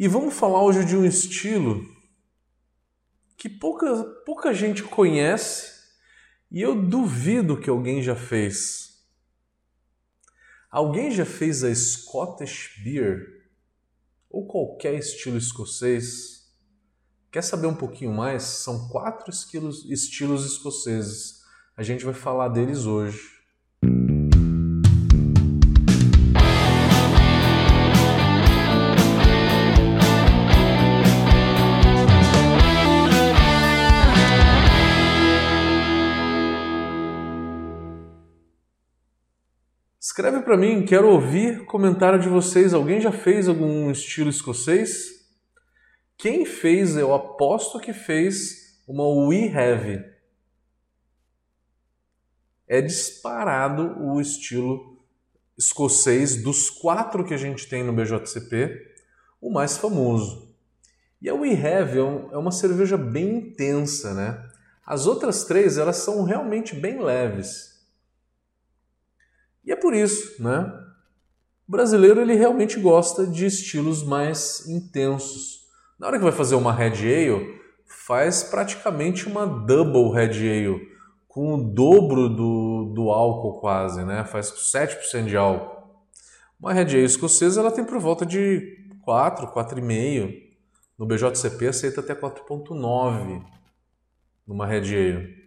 E 0.00 0.06
vamos 0.06 0.34
falar 0.34 0.62
hoje 0.62 0.84
de 0.84 0.96
um 0.96 1.04
estilo 1.04 1.84
que 3.36 3.48
pouca, 3.48 4.04
pouca 4.24 4.54
gente 4.54 4.84
conhece 4.84 5.72
e 6.48 6.62
eu 6.62 6.80
duvido 6.80 7.60
que 7.60 7.68
alguém 7.68 8.00
já 8.00 8.14
fez. 8.14 9.04
Alguém 10.70 11.10
já 11.10 11.26
fez 11.26 11.64
a 11.64 11.74
Scottish 11.74 12.80
Beer 12.84 13.26
ou 14.30 14.46
qualquer 14.46 14.94
estilo 14.94 15.36
escocês? 15.36 16.48
Quer 17.32 17.42
saber 17.42 17.66
um 17.66 17.74
pouquinho 17.74 18.12
mais? 18.12 18.44
São 18.44 18.88
quatro 18.90 19.32
estilos, 19.32 19.84
estilos 19.90 20.46
escoceses. 20.46 21.40
A 21.76 21.82
gente 21.82 22.04
vai 22.04 22.14
falar 22.14 22.50
deles 22.50 22.86
hoje. 22.86 23.37
Escreve 40.18 40.40
para 40.40 40.56
mim, 40.56 40.84
quero 40.84 41.08
ouvir 41.10 41.64
comentário 41.64 42.18
de 42.18 42.28
vocês. 42.28 42.74
Alguém 42.74 43.00
já 43.00 43.12
fez 43.12 43.48
algum 43.48 43.88
estilo 43.88 44.28
escocês? 44.28 45.28
Quem 46.16 46.44
fez, 46.44 46.96
eu 46.96 47.14
aposto 47.14 47.78
que 47.78 47.92
fez 47.92 48.82
uma 48.88 49.06
We 49.06 49.46
Have. 49.56 50.04
É 52.66 52.80
disparado 52.80 53.96
o 54.02 54.20
estilo 54.20 55.00
escocês 55.56 56.42
dos 56.42 56.68
quatro 56.68 57.24
que 57.24 57.32
a 57.32 57.38
gente 57.38 57.68
tem 57.68 57.84
no 57.84 57.92
BJCP, 57.92 58.76
o 59.40 59.52
mais 59.52 59.78
famoso. 59.78 60.52
E 61.22 61.28
a 61.28 61.34
We 61.34 61.52
Have 61.52 61.96
é, 61.96 62.34
é 62.34 62.36
uma 62.36 62.50
cerveja 62.50 62.96
bem 62.96 63.36
intensa, 63.36 64.12
né? 64.14 64.50
As 64.84 65.06
outras 65.06 65.44
três, 65.44 65.78
elas 65.78 65.98
são 65.98 66.24
realmente 66.24 66.74
bem 66.74 67.00
leves. 67.00 67.77
E 69.68 69.72
é 69.72 69.76
por 69.76 69.92
isso, 69.92 70.42
né? 70.42 70.72
O 71.68 71.72
brasileiro 71.72 72.22
ele 72.22 72.32
realmente 72.32 72.80
gosta 72.80 73.26
de 73.26 73.44
estilos 73.44 74.02
mais 74.02 74.66
intensos. 74.66 75.66
Na 75.98 76.06
hora 76.06 76.16
que 76.16 76.24
vai 76.24 76.32
fazer 76.32 76.54
uma 76.54 76.72
Red 76.72 76.94
Ale, 77.02 77.60
faz 77.84 78.42
praticamente 78.42 79.28
uma 79.28 79.44
double 79.44 80.10
Red 80.10 80.38
Ale, 80.38 80.88
com 81.28 81.54
o 81.54 81.62
dobro 81.62 82.30
do, 82.30 82.94
do 82.94 83.10
álcool 83.10 83.60
quase, 83.60 84.02
né? 84.06 84.24
Faz 84.24 84.50
7% 84.50 85.26
de 85.26 85.36
álcool. 85.36 85.86
Uma 86.58 86.72
Red 86.72 86.94
Ale 86.94 87.04
escocesa 87.04 87.60
ela 87.60 87.70
tem 87.70 87.84
por 87.84 87.98
volta 87.98 88.24
de 88.24 88.88
4, 89.02 89.48
4,5. 89.48 90.34
No 90.98 91.04
BJCP 91.04 91.66
aceita 91.66 92.00
até 92.00 92.14
4,9 92.14 93.44
numa 94.46 94.66
Red 94.66 94.96
Ale. 94.96 95.37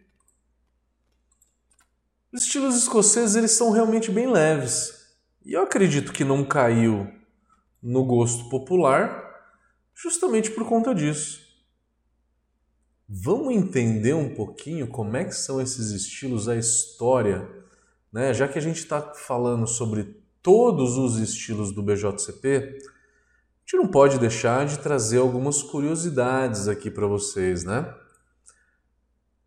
Os 2.32 2.44
estilos 2.44 2.76
escoceses 2.76 3.36
eles 3.36 3.52
são 3.52 3.72
realmente 3.72 4.10
bem 4.10 4.32
leves. 4.32 5.02
E 5.46 5.54
eu 5.54 5.64
acredito 5.64 6.14
que 6.14 6.24
não 6.24 6.46
caiu 6.46 7.12
no 7.82 8.06
gosto 8.06 8.50
popular 8.50 9.30
justamente 9.94 10.52
por 10.52 10.68
conta 10.68 10.96
disso. 10.96 11.42
Vamos 13.08 13.54
entender 13.54 14.14
um 14.14 14.34
pouquinho 14.34 14.88
como 14.88 15.18
é 15.18 15.26
que 15.26 15.36
são 15.36 15.60
esses 15.60 15.92
estilos, 15.92 16.48
a 16.48 16.56
história, 16.56 17.50
né? 18.12 18.34
Já 18.34 18.48
que 18.48 18.58
a 18.58 18.62
gente 18.62 18.78
está 18.78 19.02
falando 19.02 19.68
sobre 19.68 20.22
todos 20.42 20.98
os 20.98 21.18
estilos 21.18 21.74
do 21.74 21.84
BJCP, 21.84 22.78
a 22.78 23.60
gente 23.62 23.84
não 23.84 23.88
pode 23.88 24.18
deixar 24.18 24.66
de 24.66 24.80
trazer 24.80 25.18
algumas 25.18 25.62
curiosidades 25.62 26.70
aqui 26.70 26.90
para 26.90 27.06
vocês, 27.06 27.66
né? 27.66 27.94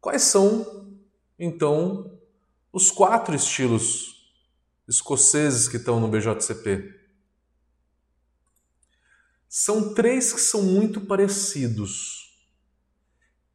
Quais 0.01 0.23
são, 0.23 1.01
então, 1.39 2.19
os 2.75 2.91
quatro 2.91 3.37
estilos 3.37 4.17
escoceses 4.89 5.69
que 5.69 5.77
estão 5.77 6.01
no 6.01 6.09
BJCP. 6.09 6.93
São 9.49 9.95
três 9.95 10.33
que 10.33 10.41
são 10.41 10.61
muito 10.65 11.01
parecidos. 11.01 12.35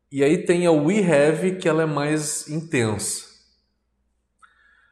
E 0.10 0.24
aí 0.24 0.46
tem 0.46 0.66
a 0.66 0.72
We 0.72 1.00
Have, 1.00 1.58
que 1.58 1.68
ela 1.68 1.84
é 1.84 1.86
mais 1.86 2.48
intensa. 2.48 3.26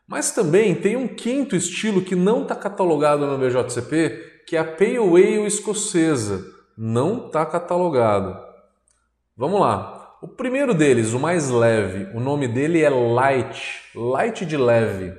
Mas 0.06 0.32
também 0.32 0.76
tem 0.76 0.98
um 0.98 1.08
quinto 1.08 1.56
estilo 1.56 2.04
que 2.04 2.14
não 2.14 2.44
está 2.44 2.54
catalogado 2.54 3.26
no 3.26 3.38
BJCP, 3.38 4.44
que 4.46 4.58
é 4.58 4.60
a 4.60 4.66
Pale 4.66 4.98
Ale 4.98 5.48
escocesa. 5.48 6.54
Não 6.78 7.28
está 7.28 7.46
catalogado. 7.46 8.38
Vamos 9.38 9.62
lá. 9.62 9.97
O 10.20 10.28
primeiro 10.28 10.74
deles, 10.74 11.14
o 11.14 11.20
mais 11.20 11.48
leve, 11.48 12.06
o 12.18 12.20
nome 12.20 12.48
dele 12.48 12.82
é 12.82 12.90
Light, 12.90 13.84
Light 13.94 14.48
de 14.48 14.58
leve. 14.58 15.14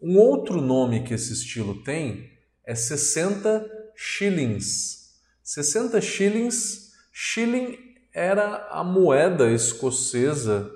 Um 0.00 0.16
outro 0.16 0.62
nome 0.62 1.02
que 1.02 1.12
esse 1.12 1.34
estilo 1.34 1.82
tem 1.82 2.30
é 2.64 2.74
60 2.74 3.70
shillings. 3.94 5.12
60 5.42 6.00
shillings, 6.00 6.92
shilling 7.12 7.76
era 8.14 8.66
a 8.70 8.82
moeda 8.82 9.50
escocesa 9.50 10.70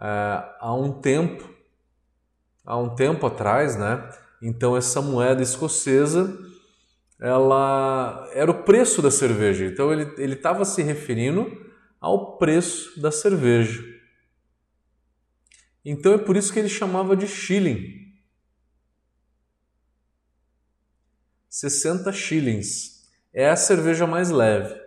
é, 0.00 0.44
há 0.58 0.74
um 0.74 1.00
tempo, 1.00 1.48
há 2.64 2.76
um 2.76 2.96
tempo 2.96 3.24
atrás, 3.24 3.76
né? 3.76 4.10
Então 4.42 4.76
essa 4.76 5.00
moeda 5.00 5.40
escocesa, 5.40 6.36
ela 7.20 8.28
era 8.34 8.50
o 8.50 8.64
preço 8.64 9.00
da 9.00 9.12
cerveja. 9.12 9.64
Então 9.64 9.92
ele 9.92 10.34
estava 10.34 10.64
se 10.64 10.82
referindo 10.82 11.63
ao 12.04 12.36
preço 12.36 13.00
da 13.00 13.10
cerveja. 13.10 13.82
Então 15.82 16.12
é 16.12 16.18
por 16.18 16.36
isso 16.36 16.52
que 16.52 16.58
ele 16.58 16.68
chamava 16.68 17.16
de 17.16 17.26
shilling. 17.26 18.12
60 21.48 22.12
shillings. 22.12 23.08
É 23.32 23.48
a 23.48 23.56
cerveja 23.56 24.06
mais 24.06 24.28
leve. 24.28 24.78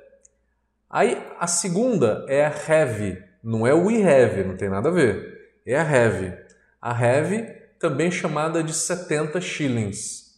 Aí 0.88 1.18
a 1.40 1.48
segunda 1.48 2.24
é 2.30 2.46
a 2.46 2.52
heavy. 2.52 3.18
Não 3.44 3.66
é 3.66 3.74
o 3.74 3.86
we 3.86 4.04
have, 4.04 4.44
não 4.44 4.56
tem 4.56 4.70
nada 4.70 4.90
a 4.90 4.92
ver. 4.92 5.60
É 5.66 5.76
a 5.76 5.92
heavy. 5.92 6.38
A 6.80 7.04
heavy 7.04 7.52
também 7.80 8.12
chamada 8.12 8.64
de 8.64 8.76
70 8.76 9.42
shillings. 9.42 10.36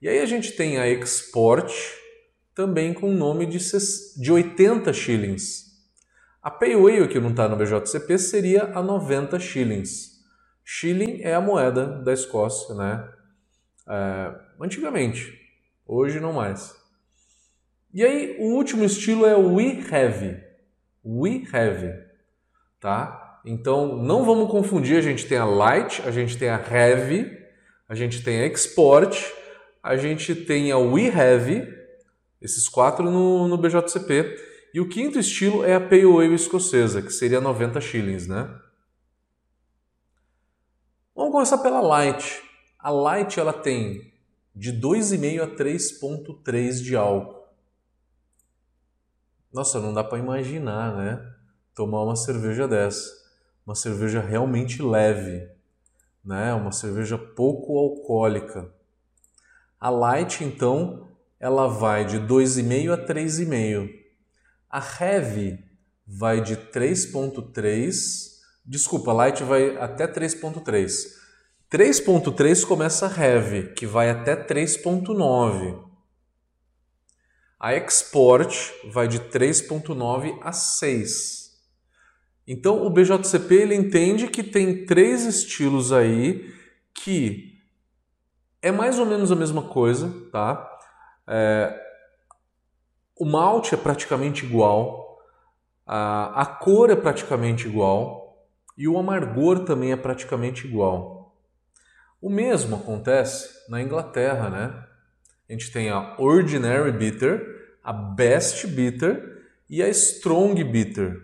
E 0.00 0.08
aí 0.08 0.20
a 0.20 0.26
gente 0.26 0.52
tem 0.52 0.78
a 0.78 0.88
export, 0.88 1.70
também 2.54 2.94
com 2.94 3.10
o 3.10 3.14
nome 3.14 3.44
de 3.44 4.32
80 4.32 4.90
shillings. 4.94 5.67
A 6.42 6.50
Ale, 6.50 7.08
que 7.08 7.18
não 7.18 7.30
está 7.30 7.48
no 7.48 7.56
BJCP, 7.56 8.18
seria 8.18 8.70
a 8.74 8.82
90 8.82 9.38
shillings. 9.40 10.24
Shilling 10.64 11.22
é 11.22 11.34
a 11.34 11.40
moeda 11.40 11.86
da 11.86 12.12
Escócia, 12.12 12.74
né? 12.74 13.08
É, 13.88 14.34
antigamente, 14.60 15.36
hoje 15.86 16.20
não 16.20 16.32
mais. 16.32 16.76
E 17.92 18.04
aí, 18.04 18.36
o 18.38 18.54
último 18.54 18.84
estilo 18.84 19.26
é 19.26 19.34
o 19.34 19.54
We 19.54 19.82
Have. 19.90 20.42
We 21.04 21.42
Have, 21.52 22.04
tá? 22.78 23.40
Então, 23.44 23.96
não 23.96 24.24
vamos 24.24 24.50
confundir, 24.50 24.98
a 24.98 25.02
gente 25.02 25.26
tem 25.26 25.38
a 25.38 25.44
Light, 25.44 26.02
a 26.06 26.10
gente 26.10 26.36
tem 26.36 26.50
a 26.50 26.60
Heavy, 26.60 27.36
a 27.88 27.94
gente 27.94 28.22
tem 28.22 28.42
a 28.42 28.46
Export, 28.46 29.32
a 29.82 29.96
gente 29.96 30.34
tem 30.34 30.70
a 30.70 30.78
We 30.78 31.08
Have, 31.08 31.66
esses 32.40 32.68
quatro 32.68 33.10
no, 33.10 33.48
no 33.48 33.56
BJCP, 33.56 34.47
e 34.72 34.80
o 34.80 34.88
quinto 34.88 35.18
estilo 35.18 35.64
é 35.64 35.74
a 35.74 35.80
Pale 35.80 36.04
Ale 36.04 36.34
escocesa, 36.34 37.00
que 37.00 37.10
seria 37.10 37.40
90 37.40 37.80
shillings, 37.80 38.26
né? 38.26 38.48
Vamos 41.14 41.32
começar 41.32 41.58
pela 41.58 41.80
Light. 41.80 42.42
A 42.78 42.90
Light 42.90 43.40
ela 43.40 43.52
tem 43.52 44.12
de 44.54 44.72
2,5 44.72 45.42
a 45.42 45.46
3,3 45.46 46.82
de 46.82 46.94
álcool. 46.94 47.46
Nossa, 49.52 49.80
não 49.80 49.92
dá 49.92 50.04
para 50.04 50.18
imaginar, 50.18 50.96
né? 50.96 51.34
Tomar 51.74 52.02
uma 52.02 52.16
cerveja 52.16 52.68
dessa. 52.68 53.10
Uma 53.66 53.74
cerveja 53.74 54.20
realmente 54.20 54.82
leve, 54.82 55.48
né? 56.24 56.52
Uma 56.54 56.72
cerveja 56.72 57.16
pouco 57.16 57.78
alcoólica. 57.78 58.72
A 59.80 59.90
Light, 59.90 60.44
então, 60.44 61.08
ela 61.40 61.66
vai 61.66 62.04
de 62.04 62.18
2,5 62.18 62.92
a 62.92 63.06
3,5. 63.06 64.07
A 64.70 64.78
Heavy 64.80 65.64
vai 66.06 66.40
de 66.40 66.56
3.3, 66.56 67.94
desculpa, 68.64 69.12
Light 69.12 69.42
vai 69.42 69.76
até 69.76 70.06
3.3. 70.06 71.18
3.3 71.70 72.66
começa 72.66 73.06
a 73.06 73.24
Heavy, 73.24 73.74
que 73.74 73.86
vai 73.86 74.10
até 74.10 74.34
3.9. 74.34 75.84
A 77.60 77.74
Export 77.74 78.54
vai 78.92 79.08
de 79.08 79.18
3.9 79.18 80.38
a 80.42 80.52
6. 80.52 81.48
Então 82.46 82.86
o 82.86 82.90
BJCP 82.90 83.54
ele 83.54 83.74
entende 83.74 84.28
que 84.28 84.42
tem 84.42 84.86
três 84.86 85.24
estilos 85.24 85.92
aí 85.92 86.54
que 86.94 87.58
é 88.62 88.72
mais 88.72 88.98
ou 88.98 89.06
menos 89.06 89.30
a 89.30 89.36
mesma 89.36 89.62
coisa, 89.62 90.08
tá? 90.32 90.66
É, 91.26 91.87
o 93.18 93.24
malte 93.24 93.74
é 93.74 93.76
praticamente 93.76 94.44
igual, 94.44 95.18
a, 95.86 96.42
a 96.42 96.46
cor 96.46 96.90
é 96.90 96.96
praticamente 96.96 97.66
igual 97.66 98.46
e 98.76 98.86
o 98.86 98.98
amargor 98.98 99.64
também 99.64 99.92
é 99.92 99.96
praticamente 99.96 100.66
igual. 100.66 101.36
O 102.20 102.28
mesmo 102.28 102.76
acontece 102.76 103.48
na 103.68 103.80
Inglaterra, 103.80 104.50
né? 104.50 104.84
A 105.48 105.52
gente 105.52 105.72
tem 105.72 105.88
a 105.88 106.16
Ordinary 106.18 106.92
Bitter, 106.92 107.78
a 107.82 107.92
Best 107.92 108.66
Bitter 108.66 109.44
e 109.68 109.82
a 109.82 109.88
Strong 109.88 110.62
Bitter, 110.64 111.20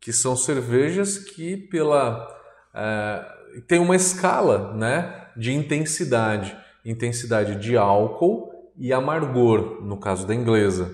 que 0.00 0.12
são 0.12 0.36
cervejas 0.36 1.18
que 1.18 1.56
pela 1.56 2.26
é, 2.74 3.60
tem 3.66 3.78
uma 3.78 3.96
escala, 3.96 4.74
né, 4.74 5.28
de 5.36 5.52
intensidade, 5.52 6.56
intensidade 6.84 7.56
de 7.56 7.76
álcool 7.76 8.72
e 8.76 8.92
amargor, 8.92 9.82
no 9.82 9.98
caso 9.98 10.26
da 10.26 10.34
inglesa. 10.34 10.90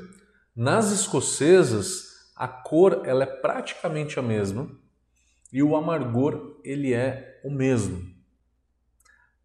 Nas 0.54 0.90
escocesas, 0.90 2.30
a 2.36 2.46
cor 2.46 3.02
ela 3.06 3.22
é 3.22 3.26
praticamente 3.26 4.18
a 4.18 4.22
mesma 4.22 4.70
e 5.52 5.62
o 5.62 5.74
amargor 5.74 6.60
ele 6.62 6.92
é 6.92 7.40
o 7.42 7.50
mesmo. 7.50 8.12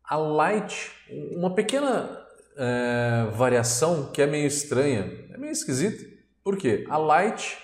A 0.03 0.17
light, 0.17 0.91
uma 1.33 1.53
pequena 1.53 2.25
é, 2.57 3.29
variação 3.33 4.11
que 4.11 4.21
é 4.21 4.27
meio 4.27 4.47
estranha, 4.47 5.27
é 5.31 5.37
meio 5.37 5.51
esquisita. 5.51 6.03
Por 6.43 6.57
quê? 6.57 6.85
A 6.89 6.97
light, 6.97 7.57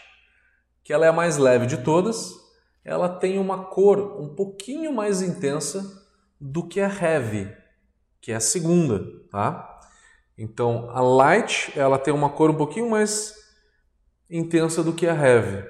que 0.83 0.93
ela 0.93 1.05
é 1.05 1.09
a 1.09 1.13
mais 1.13 1.37
leve 1.37 1.65
de 1.65 1.77
todas, 1.77 2.31
ela 2.83 3.09
tem 3.09 3.39
uma 3.39 3.65
cor 3.65 4.21
um 4.21 4.35
pouquinho 4.35 4.93
mais 4.93 5.21
intensa 5.21 5.83
do 6.39 6.67
que 6.67 6.79
a 6.79 6.87
heavy, 6.87 7.53
que 8.21 8.31
é 8.31 8.35
a 8.35 8.41
segunda, 8.41 9.03
tá? 9.29 9.72
Então, 10.38 10.89
a 10.91 11.01
light, 11.01 11.71
ela 11.77 12.00
tem 12.00 12.13
uma 12.13 12.30
cor 12.30 12.50
um 12.50 12.56
pouquinho 12.56 12.89
mais 12.89 13.33
intensa 14.30 14.83
do 14.83 14.94
que 14.94 15.07
a 15.07 15.13
heavy. 15.13 15.63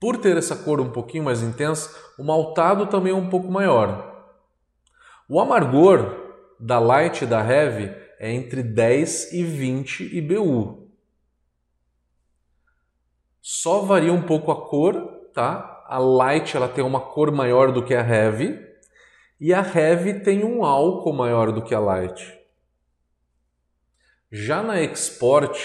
Por 0.00 0.18
ter 0.18 0.36
essa 0.36 0.54
cor 0.54 0.80
um 0.80 0.90
pouquinho 0.90 1.24
mais 1.24 1.42
intensa, 1.42 1.90
o 2.18 2.22
maltado 2.22 2.86
também 2.86 3.12
é 3.12 3.16
um 3.16 3.28
pouco 3.28 3.50
maior. 3.50 4.32
O 5.28 5.40
amargor 5.40 6.34
da 6.60 6.78
light 6.78 7.22
e 7.22 7.26
da 7.26 7.40
heavy 7.40 7.94
é 8.18 8.30
entre 8.32 8.62
10 8.62 9.32
e 9.32 9.42
20 9.42 10.16
IBU. 10.18 10.88
Só 13.40 13.80
varia 13.80 14.12
um 14.12 14.22
pouco 14.22 14.52
a 14.52 14.68
cor, 14.68 14.94
tá? 15.32 15.84
A 15.88 15.98
light 15.98 16.56
ela 16.56 16.68
tem 16.68 16.84
uma 16.84 17.00
cor 17.00 17.32
maior 17.32 17.72
do 17.72 17.82
que 17.82 17.94
a 17.94 18.06
heavy 18.06 18.58
e 19.40 19.54
a 19.54 19.60
heavy 19.62 20.20
tem 20.20 20.44
um 20.44 20.64
álcool 20.64 21.12
maior 21.12 21.50
do 21.50 21.62
que 21.62 21.74
a 21.74 21.80
light. 21.80 22.37
Já 24.30 24.62
na 24.62 24.82
export, 24.82 25.58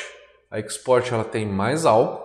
a 0.50 0.60
export 0.60 1.12
ela 1.12 1.26
tem 1.26 1.46
mais 1.46 1.86
álcool, 1.86 2.24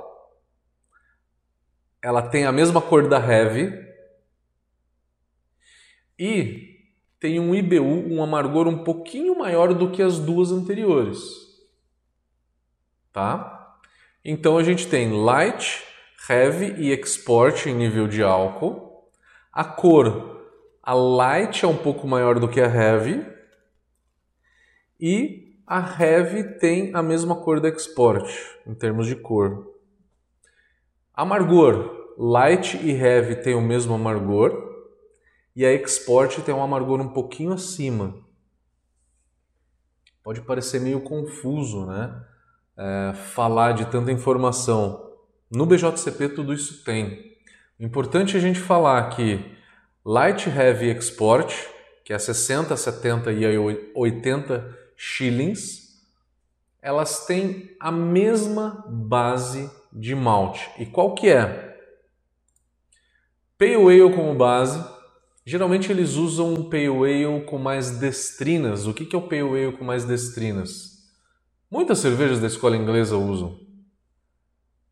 ela 2.01 2.23
tem 2.23 2.45
a 2.45 2.53
mesma 2.53 2.81
cor 2.81 3.09
da 3.09 3.19
heavy 3.19 3.73
e 6.17 6.79
tem 7.19 7.41
um 7.41 7.53
IBU, 7.55 7.83
um 7.83 8.23
amargor 8.23 8.69
um 8.69 8.85
pouquinho 8.85 9.37
maior 9.37 9.75
do 9.75 9.91
que 9.91 10.01
as 10.01 10.19
duas 10.21 10.53
anteriores. 10.53 11.19
Tá? 13.13 13.77
Então 14.25 14.57
a 14.57 14.63
gente 14.63 14.87
tem 14.87 15.11
light, 15.11 15.83
heavy 16.29 16.75
e 16.81 16.93
export 16.93 17.67
em 17.67 17.75
nível 17.75 18.07
de 18.07 18.23
álcool. 18.23 19.11
A 19.53 19.65
cor, 19.65 20.47
a 20.81 20.95
light 20.95 21.65
é 21.65 21.69
um 21.69 21.77
pouco 21.77 22.07
maior 22.07 22.39
do 22.39 22.49
que 22.49 22.61
a 22.61 22.67
heavy. 22.67 23.27
E 25.01 25.48
a 25.69 26.03
heavy 26.03 26.59
tem 26.59 26.95
a 26.95 27.03
mesma 27.03 27.37
cor 27.37 27.61
da 27.61 27.69
export 27.69 28.27
em 28.67 28.75
termos 28.75 29.07
de 29.07 29.15
cor. 29.15 29.75
Amargor, 31.13 32.15
light 32.17 32.77
e 32.77 32.91
heavy 32.91 33.37
têm 33.37 33.55
o 33.55 33.61
mesmo 33.61 33.95
amargor 33.95 34.69
e 35.59 35.67
a 35.67 35.73
Export 35.73 36.41
tem 36.43 36.55
um 36.55 36.63
amargor 36.63 37.01
um 37.01 37.09
pouquinho 37.09 37.53
acima. 37.53 38.15
Pode 40.23 40.41
parecer 40.43 40.81
meio 40.81 41.01
confuso, 41.01 41.85
né? 41.85 42.25
É, 42.77 43.13
falar 43.15 43.73
de 43.73 43.87
tanta 43.87 44.13
informação. 44.13 45.17
No 45.51 45.67
BJCP 45.67 46.29
tudo 46.29 46.55
isso 46.55 46.85
tem. 46.85 47.37
O 47.77 47.83
importante 47.83 48.37
é 48.37 48.39
a 48.39 48.41
gente 48.41 48.61
falar 48.61 49.09
que 49.11 49.45
Light 50.05 50.49
Heavy 50.49 50.91
Export, 50.91 51.53
que 52.05 52.13
é 52.13 52.19
60, 52.21 52.77
70 52.77 53.33
e 53.33 53.59
80 53.97 54.79
shillings, 54.99 56.03
elas 56.83 57.25
têm 57.25 57.75
a 57.81 57.91
mesma 57.91 58.85
base 58.87 59.71
de 59.91 60.15
malte. 60.15 60.69
E 60.79 60.85
qual 60.85 61.15
que 61.15 61.31
é? 61.31 61.79
Pale 63.57 63.77
Ale 63.77 64.15
como 64.15 64.35
base, 64.35 64.79
Geralmente 65.49 65.91
eles 65.91 66.17
usam 66.17 66.53
um 66.53 66.69
Pale 66.69 66.89
Ale 66.89 67.43
com 67.47 67.57
mais 67.57 67.93
destrinas. 67.93 68.87
O 68.87 68.93
que 68.93 69.17
é 69.17 69.19
o 69.19 69.23
Pale 69.23 69.65
Ale 69.65 69.73
com 69.79 69.83
mais 69.83 70.05
destrinas? 70.05 71.09
Muitas 71.71 72.01
cervejas 72.01 72.39
da 72.39 72.47
escola 72.47 72.77
inglesa 72.77 73.17
usam. 73.17 73.59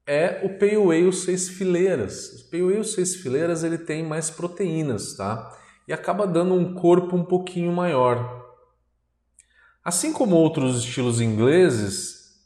É 0.07 0.41
o 0.47 0.59
Pale 0.59 0.77
Ale 0.77 1.13
seis 1.13 1.51
fileiras. 1.51 2.41
O 2.41 2.51
Pale 2.51 2.75
Ale 2.75 2.85
seis 2.85 3.17
fileiras 3.17 3.65
ele 3.65 3.77
tem 3.77 4.03
mais 4.03 4.31
proteínas, 4.31 5.15
tá? 5.15 5.55
E 5.87 5.93
acaba 5.93 6.27
dando 6.27 6.55
um 6.55 6.73
corpo 6.73 7.15
um 7.17 7.25
pouquinho 7.27 7.71
maior. 7.71 8.46
Assim 9.87 10.13
como 10.13 10.35
outros 10.35 10.79
estilos 10.83 11.21
ingleses, 11.21 12.45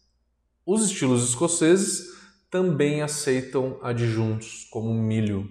os 0.67 0.85
estilos 0.85 1.27
escoceses 1.27 2.21
também 2.51 3.01
aceitam 3.01 3.79
adjuntos 3.83 4.69
como 4.71 4.93
milho 4.93 5.49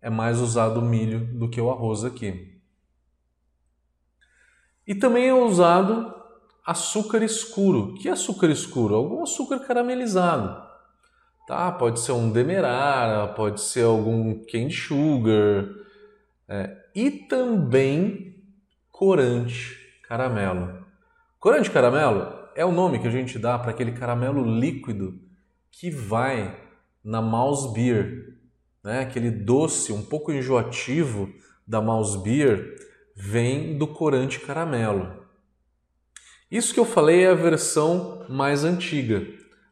é 0.00 0.08
mais 0.08 0.38
usado 0.38 0.78
o 0.78 0.84
milho 0.84 1.26
do 1.36 1.50
que 1.50 1.60
o 1.60 1.72
arroz 1.72 2.04
aqui. 2.04 2.56
E 4.86 4.94
também 4.94 5.26
é 5.26 5.34
usado 5.34 6.14
açúcar 6.64 7.24
escuro. 7.24 7.94
Que 7.94 8.08
açúcar 8.08 8.48
escuro? 8.48 8.94
Algum 8.94 9.24
açúcar 9.24 9.58
caramelizado. 9.58 10.56
Tá? 11.48 11.72
Pode 11.72 11.98
ser 11.98 12.12
um 12.12 12.30
demerara, 12.30 13.26
pode 13.34 13.60
ser 13.60 13.82
algum 13.82 14.44
cane 14.44 14.70
sugar. 14.70 15.68
É. 16.48 16.76
E 16.94 17.10
também 17.10 18.40
corante 18.92 19.79
caramelo. 20.10 20.84
Corante 21.38 21.70
caramelo 21.70 22.26
é 22.56 22.64
o 22.64 22.72
nome 22.72 22.98
que 22.98 23.06
a 23.06 23.12
gente 23.12 23.38
dá 23.38 23.56
para 23.56 23.70
aquele 23.70 23.92
caramelo 23.92 24.42
líquido 24.44 25.20
que 25.70 25.88
vai 25.88 26.58
na 27.04 27.22
mouse 27.22 27.72
beer, 27.72 28.36
né, 28.82 29.02
aquele 29.02 29.30
doce 29.30 29.92
um 29.92 30.02
pouco 30.02 30.32
enjoativo 30.32 31.32
da 31.64 31.80
mouse 31.80 32.18
beer, 32.24 32.74
vem 33.14 33.78
do 33.78 33.86
corante 33.86 34.40
caramelo. 34.40 35.26
Isso 36.50 36.74
que 36.74 36.80
eu 36.80 36.84
falei 36.84 37.22
é 37.22 37.30
a 37.30 37.34
versão 37.34 38.26
mais 38.28 38.64
antiga. 38.64 39.24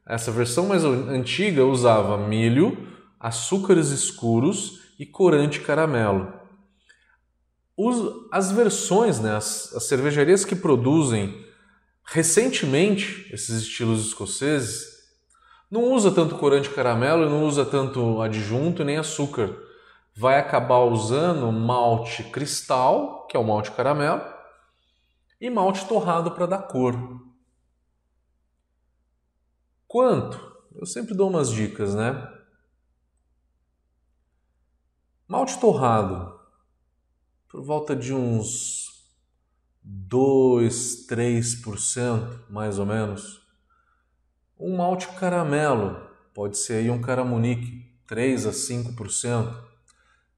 Essa 0.06 0.30
versão 0.30 0.68
mais 0.68 0.84
antiga 0.84 1.64
usava 1.64 2.16
milho, 2.16 2.86
açúcares 3.18 3.90
escuros 3.90 4.94
e 5.00 5.04
corante 5.04 5.60
caramelo. 5.60 6.37
As 8.32 8.50
versões, 8.50 9.20
né, 9.20 9.36
as, 9.36 9.72
as 9.74 9.84
cervejarias 9.84 10.44
que 10.44 10.56
produzem 10.56 11.46
recentemente 12.04 13.32
esses 13.32 13.62
estilos 13.62 14.06
escoceses, 14.06 14.98
não 15.70 15.92
usa 15.92 16.10
tanto 16.10 16.36
corante 16.36 16.70
caramelo, 16.70 17.28
não 17.28 17.44
usa 17.44 17.64
tanto 17.64 18.20
adjunto 18.22 18.82
nem 18.82 18.96
açúcar. 18.96 19.54
Vai 20.16 20.38
acabar 20.40 20.80
usando 20.80 21.52
malte 21.52 22.24
cristal, 22.24 23.26
que 23.26 23.36
é 23.36 23.40
o 23.40 23.44
malte 23.44 23.70
caramelo, 23.70 24.22
e 25.40 25.48
malte 25.50 25.86
torrado 25.86 26.32
para 26.32 26.46
dar 26.46 26.62
cor. 26.62 26.94
Quanto? 29.86 30.56
Eu 30.74 30.86
sempre 30.86 31.14
dou 31.14 31.28
umas 31.28 31.50
dicas, 31.50 31.94
né? 31.94 32.26
Malte 35.28 35.60
torrado, 35.60 36.37
por 37.48 37.62
volta 37.62 37.96
de 37.96 38.12
uns 38.12 39.08
2, 39.82 41.06
3% 41.06 42.40
mais 42.50 42.78
ou 42.78 42.84
menos. 42.84 43.40
Um 44.58 44.76
malte 44.76 45.08
caramelo, 45.18 45.96
pode 46.34 46.58
ser 46.58 46.74
aí 46.74 46.90
um 46.90 47.00
caramunique, 47.00 47.90
3 48.06 48.46
a 48.46 48.50
5%. 48.50 49.66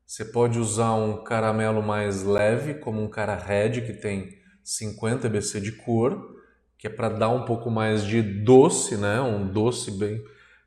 Você 0.06 0.24
pode 0.24 0.58
usar 0.58 0.92
um 0.92 1.24
caramelo 1.24 1.82
mais 1.82 2.22
leve, 2.22 2.74
como 2.74 3.02
um 3.02 3.08
cara 3.08 3.34
red, 3.34 3.80
que 3.80 3.92
tem 3.92 4.38
50 4.62 5.28
BC 5.28 5.60
de 5.60 5.72
cor, 5.72 6.36
que 6.78 6.86
é 6.86 6.90
para 6.90 7.08
dar 7.08 7.30
um 7.30 7.44
pouco 7.44 7.70
mais 7.70 8.04
de 8.04 8.22
doce, 8.22 8.96
né? 8.96 9.20
Um 9.20 9.50
doce 9.50 9.90
bem, 9.90 10.24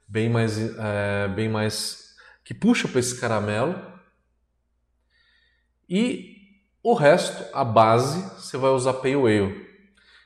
bem 0.08 0.30
mais, 0.30 0.58
é, 0.60 1.28
bem 1.30 1.50
mais 1.50 2.16
que 2.44 2.54
puxa 2.54 2.88
para 2.88 3.00
esse 3.00 3.20
caramelo. 3.20 3.76
E 5.90 6.33
o 6.84 6.94
resto, 6.94 7.46
a 7.54 7.64
base, 7.64 8.22
você 8.38 8.58
vai 8.58 8.72
usar 8.72 8.94
Pale 8.94 9.16
Ale. 9.16 9.66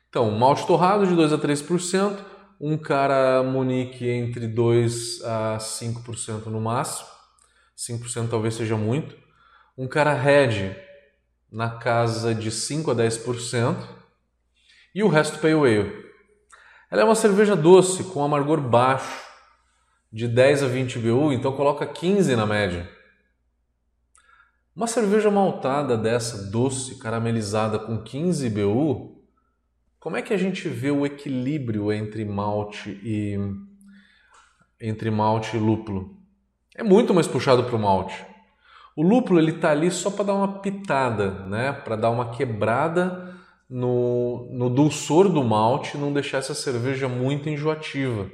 Então, 0.10 0.32
malte 0.32 0.66
torrado 0.66 1.06
de 1.06 1.16
2 1.16 1.32
a 1.32 1.38
3%, 1.38 2.18
um 2.60 2.76
cara 2.76 3.44
Monique 3.44 4.10
entre 4.10 4.48
2 4.48 5.22
a 5.24 5.58
5% 5.60 6.48
no 6.48 6.60
máximo, 6.60 7.08
5% 7.78 8.30
talvez 8.30 8.56
seja 8.56 8.76
muito, 8.76 9.16
um 9.78 9.88
cara 9.88 10.14
Red 10.14 10.76
na 11.52 11.70
casa 11.70 12.34
de 12.34 12.50
5 12.50 12.90
a 12.90 12.96
10% 12.96 13.78
e 14.96 15.04
o 15.04 15.08
resto 15.08 15.38
Pale 15.38 15.54
Ale. 15.54 16.08
Ela 16.90 17.04
é 17.04 17.06
uma 17.06 17.14
cerveja 17.14 17.56
doce 17.56 18.04
com 18.06 18.24
amargor 18.24 18.60
baixo, 18.60 19.28
de 20.12 20.28
10 20.28 20.64
a 20.64 20.68
20 20.68 21.00
BU, 21.00 21.34
então 21.34 21.52
coloca 21.52 21.86
15 21.86 22.36
na 22.36 22.46
média. 22.46 22.97
Uma 24.78 24.86
cerveja 24.86 25.32
maltada 25.32 25.98
dessa, 25.98 26.52
doce, 26.52 27.00
caramelizada 27.00 27.80
com 27.80 27.98
15 27.98 28.48
BU, 28.48 29.24
como 30.00 30.18
é 30.18 30.22
que 30.22 30.32
a 30.32 30.38
gente 30.38 30.70
vê 30.70 30.92
o 30.92 31.04
equilíbrio 31.04 31.92
entre 31.92 32.24
malte 32.24 32.92
e 33.04 33.40
entre 34.80 35.10
malte 35.10 35.58
e 35.58 35.60
lúpulo? 35.60 36.16
É 36.76 36.84
muito 36.84 37.12
mais 37.12 37.26
puxado 37.26 37.64
para 37.64 37.76
o 37.76 37.80
malte. 37.80 38.24
O 38.96 39.02
lúpulo 39.02 39.40
ele 39.40 39.54
tá 39.54 39.72
ali 39.72 39.90
só 39.90 40.12
para 40.12 40.26
dar 40.26 40.36
uma 40.36 40.60
pitada, 40.60 41.32
né? 41.48 41.74
Para 41.74 41.96
dar 41.96 42.12
uma 42.12 42.30
quebrada 42.30 43.36
no, 43.68 44.48
no 44.52 44.70
dulçor 44.70 45.28
do 45.28 45.44
malte, 45.44 45.98
não 45.98 46.14
deixar 46.14 46.38
essa 46.38 46.54
cerveja 46.54 47.10
muito 47.10 47.50
enjoativa. 47.50 48.30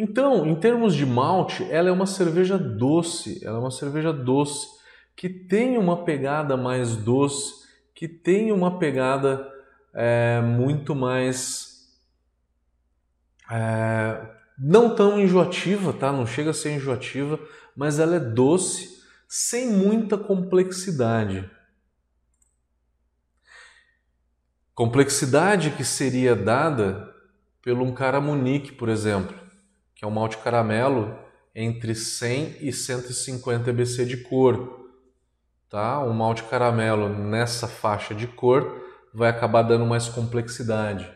Então, 0.00 0.46
em 0.46 0.54
termos 0.54 0.94
de 0.94 1.04
malte, 1.04 1.66
ela 1.72 1.88
é 1.88 1.92
uma 1.92 2.06
cerveja 2.06 2.56
doce, 2.56 3.44
ela 3.44 3.56
é 3.56 3.60
uma 3.60 3.72
cerveja 3.72 4.12
doce 4.12 4.68
que 5.16 5.28
tem 5.28 5.76
uma 5.76 6.04
pegada 6.04 6.56
mais 6.56 6.94
doce, 6.94 7.66
que 7.92 8.06
tem 8.06 8.52
uma 8.52 8.78
pegada 8.78 9.52
é, 9.92 10.40
muito 10.40 10.94
mais 10.94 11.98
é, 13.50 14.36
não 14.56 14.94
tão 14.94 15.18
enjoativa, 15.18 15.92
tá? 15.92 16.12
Não 16.12 16.24
chega 16.24 16.50
a 16.50 16.54
ser 16.54 16.76
enjoativa, 16.76 17.36
mas 17.74 17.98
ela 17.98 18.14
é 18.14 18.20
doce, 18.20 19.02
sem 19.26 19.68
muita 19.68 20.16
complexidade. 20.16 21.50
Complexidade 24.76 25.72
que 25.72 25.82
seria 25.82 26.36
dada 26.36 27.12
pelo 27.60 27.84
um 27.84 27.92
Caramunique, 27.92 28.70
por 28.70 28.88
exemplo 28.88 29.47
que 29.98 30.04
é 30.04 30.08
um 30.08 30.12
malte 30.12 30.38
caramelo 30.38 31.18
entre 31.52 31.92
100 31.92 32.58
e 32.60 32.72
150 32.72 33.68
EBC 33.68 34.04
de 34.04 34.18
cor. 34.18 34.88
Tá? 35.68 35.98
Um 36.04 36.12
malte 36.12 36.44
caramelo 36.44 37.08
nessa 37.08 37.66
faixa 37.66 38.14
de 38.14 38.28
cor 38.28 38.80
vai 39.12 39.28
acabar 39.28 39.62
dando 39.62 39.84
mais 39.84 40.08
complexidade. 40.08 41.10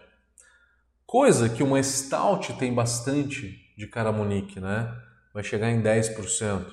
Coisa 1.06 1.48
que 1.48 1.62
uma 1.62 1.80
stout 1.80 2.54
tem 2.54 2.74
bastante 2.74 3.72
de 3.78 3.86
caramunique, 3.86 4.58
né? 4.58 4.92
Vai 5.32 5.44
chegar 5.44 5.70
em 5.70 5.80
10%. 5.80 6.66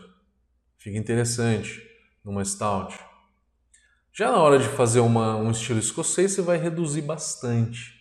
Fica 0.80 0.98
interessante 0.98 1.80
numa 2.26 2.44
stout. 2.44 2.98
Já 4.12 4.32
na 4.32 4.40
hora 4.40 4.58
de 4.58 4.68
fazer 4.68 5.02
uma, 5.02 5.36
um 5.36 5.52
estilo 5.52 5.78
escocês, 5.78 6.32
você 6.32 6.42
vai 6.42 6.58
reduzir 6.58 7.04
bastante. 7.04 7.99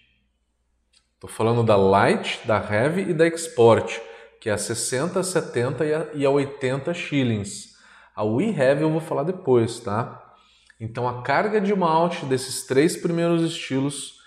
Estou 1.18 1.28
falando 1.28 1.64
da 1.64 1.74
Light, 1.74 2.46
da 2.46 2.58
Heavy 2.58 3.10
e 3.10 3.12
da 3.12 3.26
Export, 3.26 4.00
que 4.40 4.48
é 4.48 4.52
a 4.52 4.56
60, 4.56 5.20
70 5.20 5.84
e 5.84 5.92
a, 5.92 6.06
e 6.14 6.24
a 6.24 6.30
80 6.30 6.94
shillings. 6.94 7.76
A 8.14 8.22
We 8.22 8.50
Heavy 8.50 8.82
eu 8.82 8.90
vou 8.92 9.00
falar 9.00 9.24
depois, 9.24 9.80
tá? 9.80 10.36
Então 10.78 11.08
a 11.08 11.20
carga 11.22 11.60
de 11.60 11.74
malte 11.74 12.24
desses 12.24 12.68
três 12.68 12.96
primeiros 12.96 13.42
estilos, 13.42 14.20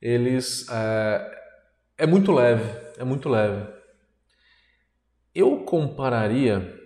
eles 0.00 0.66
é, 0.68 1.38
é 1.98 2.06
muito 2.08 2.32
leve, 2.32 2.76
é 2.98 3.04
muito 3.04 3.28
leve. 3.28 3.72
Eu 5.32 5.58
compararia 5.58 6.76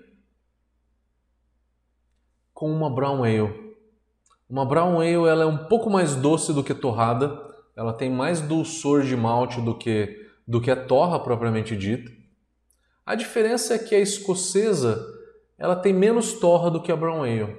com 2.52 2.70
uma 2.70 2.94
brown 2.94 3.25
ale. 3.25 3.75
Uma 4.50 4.66
brown 4.66 5.00
ale 5.00 5.26
ela 5.26 5.44
é 5.44 5.46
um 5.46 5.66
pouco 5.66 5.88
mais 5.88 6.14
doce 6.14 6.52
do 6.52 6.62
que 6.62 6.75
torrada, 6.75 7.46
ela 7.76 7.92
tem 7.92 8.11
mais 8.11 8.40
dulçor 8.40 9.02
de 9.02 9.14
malte 9.14 9.61
do 9.61 9.76
que, 9.76 10.26
do 10.49 10.61
que 10.61 10.71
a 10.71 10.76
torra 10.76 11.21
propriamente 11.21 11.76
dita. 11.76 12.11
A 13.04 13.14
diferença 13.14 13.75
é 13.75 13.78
que 13.78 13.95
a 13.95 14.00
escocesa 14.00 15.06
ela 15.59 15.76
tem 15.76 15.92
menos 15.92 16.33
torra 16.33 16.71
do 16.71 16.83
que 16.83 16.90
a 16.90 16.97
brown 16.97 17.23
ale. 17.23 17.56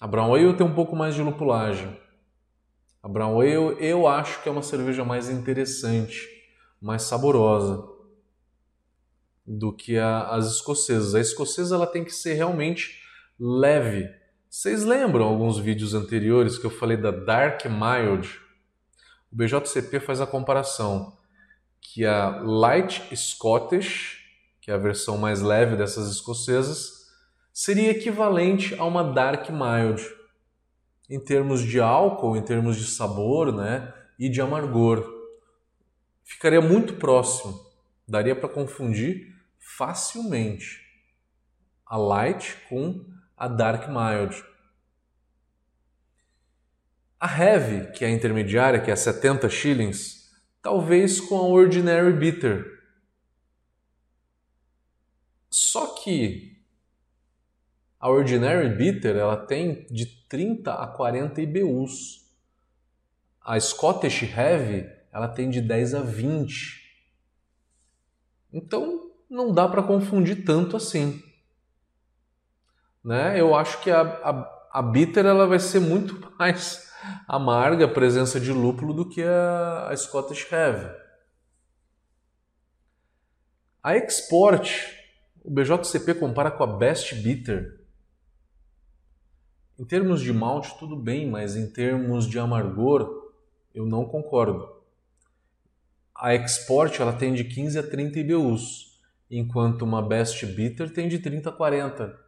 A 0.00 0.06
brown 0.06 0.34
ale 0.34 0.54
tem 0.54 0.66
um 0.66 0.74
pouco 0.74 0.96
mais 0.96 1.14
de 1.14 1.22
lupulagem. 1.22 1.96
A 3.02 3.08
brown 3.08 3.40
ale 3.40 3.76
eu 3.78 4.06
acho 4.06 4.42
que 4.42 4.48
é 4.48 4.52
uma 4.52 4.62
cerveja 4.62 5.04
mais 5.04 5.30
interessante, 5.30 6.28
mais 6.80 7.02
saborosa 7.02 7.88
do 9.46 9.72
que 9.72 9.96
a, 9.96 10.28
as 10.28 10.46
escocesas. 10.46 11.14
A 11.14 11.20
escocesa 11.20 11.76
ela 11.76 11.86
tem 11.86 12.04
que 12.04 12.12
ser 12.12 12.34
realmente 12.34 13.00
leve. 13.38 14.08
Vocês 14.48 14.84
lembram 14.84 15.24
alguns 15.24 15.58
vídeos 15.58 15.94
anteriores 15.94 16.58
que 16.58 16.66
eu 16.66 16.70
falei 16.70 16.96
da 16.96 17.10
Dark 17.10 17.64
Mild? 17.66 18.43
O 19.34 19.36
BJCP 19.36 19.98
faz 19.98 20.20
a 20.20 20.26
comparação 20.26 21.18
que 21.80 22.06
a 22.06 22.40
Light 22.40 23.14
Scottish, 23.16 24.20
que 24.60 24.70
é 24.70 24.74
a 24.74 24.78
versão 24.78 25.18
mais 25.18 25.42
leve 25.42 25.74
dessas 25.74 26.08
escocesas, 26.08 27.08
seria 27.52 27.90
equivalente 27.90 28.76
a 28.76 28.84
uma 28.84 29.02
Dark 29.02 29.50
Mild 29.50 30.00
em 31.10 31.18
termos 31.18 31.62
de 31.62 31.80
álcool, 31.80 32.36
em 32.36 32.42
termos 32.42 32.76
de 32.76 32.86
sabor, 32.86 33.52
né, 33.52 33.92
e 34.16 34.28
de 34.28 34.40
amargor. 34.40 35.04
Ficaria 36.22 36.60
muito 36.60 36.94
próximo, 36.94 37.60
daria 38.06 38.36
para 38.36 38.48
confundir 38.48 39.34
facilmente 39.58 40.80
a 41.84 41.96
Light 41.96 42.56
com 42.68 43.04
a 43.36 43.48
Dark 43.48 43.88
Mild. 43.88 44.53
A 47.24 47.42
Heavy, 47.42 47.90
que 47.92 48.04
é 48.04 48.08
a 48.08 48.10
intermediária, 48.10 48.78
que 48.78 48.90
é 48.90 48.94
70 48.94 49.48
shillings, 49.48 50.30
talvez 50.60 51.22
com 51.22 51.38
a 51.38 51.42
Ordinary 51.48 52.12
Bitter. 52.12 52.66
Só 55.48 55.94
que 55.94 56.62
a 57.98 58.10
Ordinary 58.10 58.68
Bitter 58.76 59.16
ela 59.16 59.38
tem 59.38 59.86
de 59.86 60.04
30 60.28 60.74
a 60.74 60.86
40 60.86 61.40
IBUs. 61.40 62.30
A 63.40 63.58
Scottish 63.58 64.24
Heavy 64.24 64.86
ela 65.10 65.26
tem 65.26 65.48
de 65.48 65.62
10 65.62 65.94
a 65.94 66.02
20. 66.02 66.78
Então 68.52 69.10
não 69.30 69.50
dá 69.50 69.66
para 69.66 69.82
confundir 69.82 70.44
tanto 70.44 70.76
assim. 70.76 71.22
Né? 73.02 73.40
Eu 73.40 73.54
acho 73.54 73.80
que 73.80 73.90
a, 73.90 74.02
a, 74.02 74.68
a 74.74 74.82
bitter 74.82 75.24
ela 75.24 75.46
vai 75.46 75.58
ser 75.58 75.80
muito 75.80 76.20
mais 76.38 76.92
amarga 77.26 77.84
a 77.84 77.92
presença 77.92 78.40
de 78.40 78.52
lúpulo 78.52 78.92
do 78.92 79.08
que 79.08 79.22
a, 79.22 79.88
a 79.88 79.96
Scottish 79.96 80.50
Heavy. 80.50 80.90
A 83.82 83.96
Export, 83.96 84.96
o 85.44 85.50
BJCP 85.50 86.14
compara 86.14 86.50
com 86.50 86.64
a 86.64 86.66
Best 86.66 87.14
Bitter. 87.16 87.80
Em 89.78 89.84
termos 89.84 90.22
de 90.22 90.32
malte, 90.32 90.78
tudo 90.78 90.96
bem, 90.96 91.28
mas 91.28 91.56
em 91.56 91.70
termos 91.70 92.26
de 92.26 92.38
amargor, 92.38 93.32
eu 93.74 93.84
não 93.84 94.04
concordo. 94.04 94.72
A 96.14 96.34
Export 96.34 96.98
ela 97.00 97.12
tem 97.12 97.34
de 97.34 97.44
15 97.44 97.78
a 97.78 97.82
30 97.82 98.20
IBUs, 98.20 99.00
enquanto 99.30 99.82
uma 99.82 100.00
Best 100.00 100.46
Bitter 100.46 100.92
tem 100.92 101.08
de 101.08 101.18
30 101.18 101.50
a 101.50 101.52
40. 101.52 102.18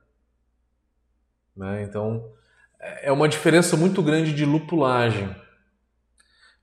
Né? 1.57 1.85
Então, 1.85 2.31
é 3.03 3.13
uma 3.13 3.29
diferença 3.29 3.77
muito 3.77 4.03
grande 4.03 4.33
de 4.33 4.45
lupulagem. 4.45 5.35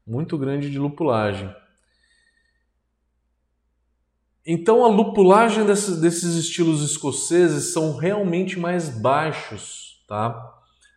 Muito 0.05 0.37
grande 0.37 0.69
de 0.69 0.77
lupulagem. 0.77 1.53
Então 4.45 4.83
a 4.83 4.89
lupulagem 4.89 5.65
desses, 5.65 6.01
desses 6.01 6.35
estilos 6.35 6.81
escoceses 6.81 7.71
são 7.71 7.95
realmente 7.95 8.59
mais 8.59 8.89
baixos, 8.89 10.03
tá? 10.07 10.37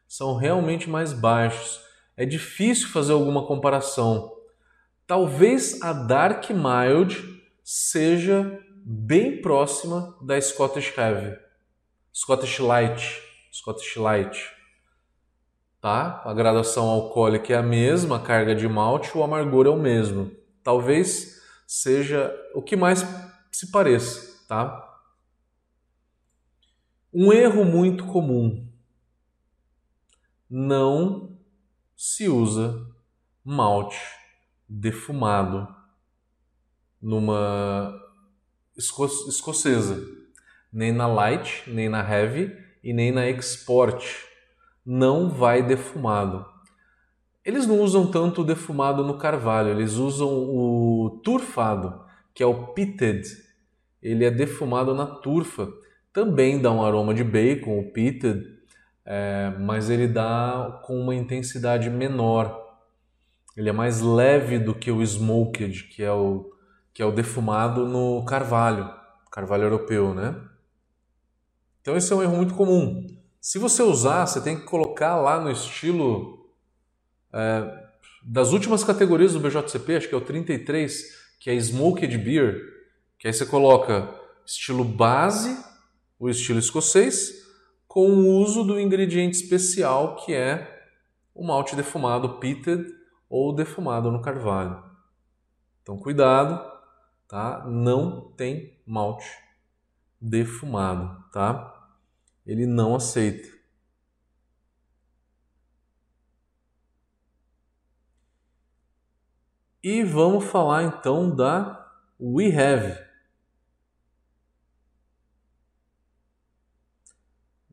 São 0.09 0.35
realmente 0.35 0.91
mais 0.91 1.13
baixos. 1.13 1.81
É 2.17 2.25
difícil 2.27 2.89
fazer 2.89 3.13
alguma 3.13 3.47
comparação. 3.47 4.33
Talvez 5.07 5.81
a 5.83 5.93
Dark 5.93 6.51
Mild 6.51 7.41
seja 7.63 8.61
bem 8.85 9.41
próxima 9.41 10.17
da 10.21 10.41
Scottish 10.41 10.97
Heavy, 10.97 11.37
Scottish 12.13 12.59
Light, 12.59 13.23
Scottish 13.53 13.97
Light 13.97 14.56
tá? 15.81 16.23
A 16.25 16.33
graduação 16.33 16.89
alcoólica 16.89 17.53
é 17.53 17.57
a 17.57 17.63
mesma, 17.63 18.17
a 18.17 18.23
carga 18.23 18.55
de 18.55 18.69
malte, 18.69 19.17
o 19.17 19.23
amargor 19.23 19.67
é 19.67 19.71
o 19.71 19.79
mesmo. 19.79 20.31
Talvez 20.63 21.41
seja 21.67 22.35
o 22.55 22.63
que 22.63 22.77
mais 22.77 23.05
se 23.51 23.71
pareça, 23.71 24.45
tá? 24.47 24.83
Um 27.13 27.33
erro 27.33 27.65
muito 27.65 28.05
comum. 28.07 28.69
Não 30.49 31.39
se 31.97 32.29
usa 32.29 32.87
malte 33.43 33.99
defumado 34.69 35.67
numa 37.01 37.95
esco 38.77 39.07
escocesa, 39.07 40.05
nem 40.73 40.93
na 40.93 41.07
light, 41.07 41.63
nem 41.69 41.89
na 41.89 42.01
heavy 42.01 42.55
e 42.83 42.93
nem 42.93 43.13
na 43.13 43.29
export. 43.29 44.27
Não 44.87 45.29
vai 45.29 45.65
defumado. 45.65 46.47
Eles 47.45 47.67
não 47.67 47.81
usam 47.81 48.09
tanto 48.11 48.43
o 48.43 48.45
defumado 48.45 49.05
no 49.05 49.19
carvalho, 49.19 49.71
eles 49.71 49.95
usam 49.95 50.29
o 50.29 51.21
turfado, 51.25 52.05
que 52.33 52.43
é 52.43 52.47
o 52.47 52.69
pitted. 52.69 53.23
Ele 54.01 54.25
é 54.25 54.31
defumado 54.31 54.95
na 54.95 55.07
turfa. 55.07 55.69
Também 56.13 56.61
dá 56.63 56.71
um 56.71 56.85
aroma 56.85 57.13
de 57.13 57.25
bacon, 57.25 57.81
o 57.81 57.93
pitted, 57.93 58.45
é, 59.05 59.53
mas 59.59 59.91
ele 59.91 60.07
dá 60.07 60.81
com 60.85 61.01
uma 61.01 61.15
intensidade 61.15 61.91
menor. 61.91 62.65
Ele 63.57 63.69
é 63.69 63.73
mais 63.73 64.01
leve 64.01 64.59
do 64.59 64.75
que 64.75 64.91
o 64.91 65.03
smoked, 65.03 65.85
que 65.85 66.03
é 66.03 66.13
o, 66.13 66.51
que 66.93 67.03
é 67.03 67.07
o 67.07 67.13
defumado 67.13 67.87
no 67.87 68.25
carvalho, 68.25 68.89
carvalho 69.31 69.65
europeu, 69.65 70.15
né? 70.15 70.41
Então 71.81 71.97
esse 71.97 72.13
é 72.13 72.17
um 72.17 72.23
erro 72.23 72.37
muito 72.37 72.55
comum. 72.55 73.07
Se 73.47 73.61
você 73.61 73.81
usar, 73.81 74.27
você 74.27 74.41
tem 74.41 74.59
que 74.59 74.65
colocar 74.65 75.15
lá 75.15 75.39
no 75.39 75.49
estilo 75.53 76.51
é, 77.33 77.87
das 78.21 78.51
últimas 78.51 78.83
categorias 78.83 79.35
do 79.35 79.39
BJCP, 79.39 79.95
acho 79.95 80.09
que 80.09 80.15
é 80.17 80.19
o 80.19 80.21
33, 80.21 81.37
que 81.39 81.49
é 81.49 81.55
Smoked 81.55 82.19
Beer, 82.19 82.61
que 83.17 83.29
aí 83.29 83.33
você 83.33 83.47
coloca 83.47 84.13
estilo 84.45 84.83
base, 84.83 85.57
o 86.19 86.29
estilo 86.29 86.59
escocês, 86.59 87.47
com 87.87 88.11
o 88.11 88.41
uso 88.41 88.65
do 88.65 88.81
ingrediente 88.81 89.37
especial 89.37 90.17
que 90.17 90.35
é 90.35 90.89
o 91.33 91.47
malte 91.47 91.77
defumado 91.77 92.41
pitted 92.41 92.85
ou 93.31 93.55
defumado 93.55 94.11
no 94.11 94.21
carvalho. 94.21 94.83
Então 95.83 95.97
cuidado, 95.97 96.69
tá? 97.29 97.65
Não 97.65 98.23
tem 98.37 98.77
malte 98.85 99.31
defumado, 100.21 101.25
tá? 101.31 101.76
Ele 102.47 102.65
não 102.65 102.95
aceita. 102.95 103.49
E 109.83 110.03
vamos 110.03 110.45
falar 110.45 110.85
então 110.85 111.35
da 111.35 111.87
We 112.19 112.47
Have. 112.47 113.05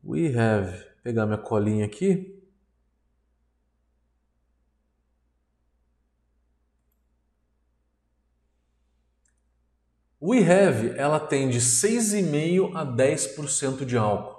We 0.02 0.28
have. 0.36 0.70
Vou 0.70 1.02
pegar 1.02 1.26
minha 1.26 1.38
colinha 1.38 1.86
aqui. 1.86 2.34
We 10.26 10.38
have, 10.38 10.96
ela 10.96 11.20
tem 11.20 11.50
de 11.50 11.60
6,5 11.60 12.74
a 12.74 12.84
10% 12.86 13.84
de 13.84 13.96
álcool. 13.96 14.33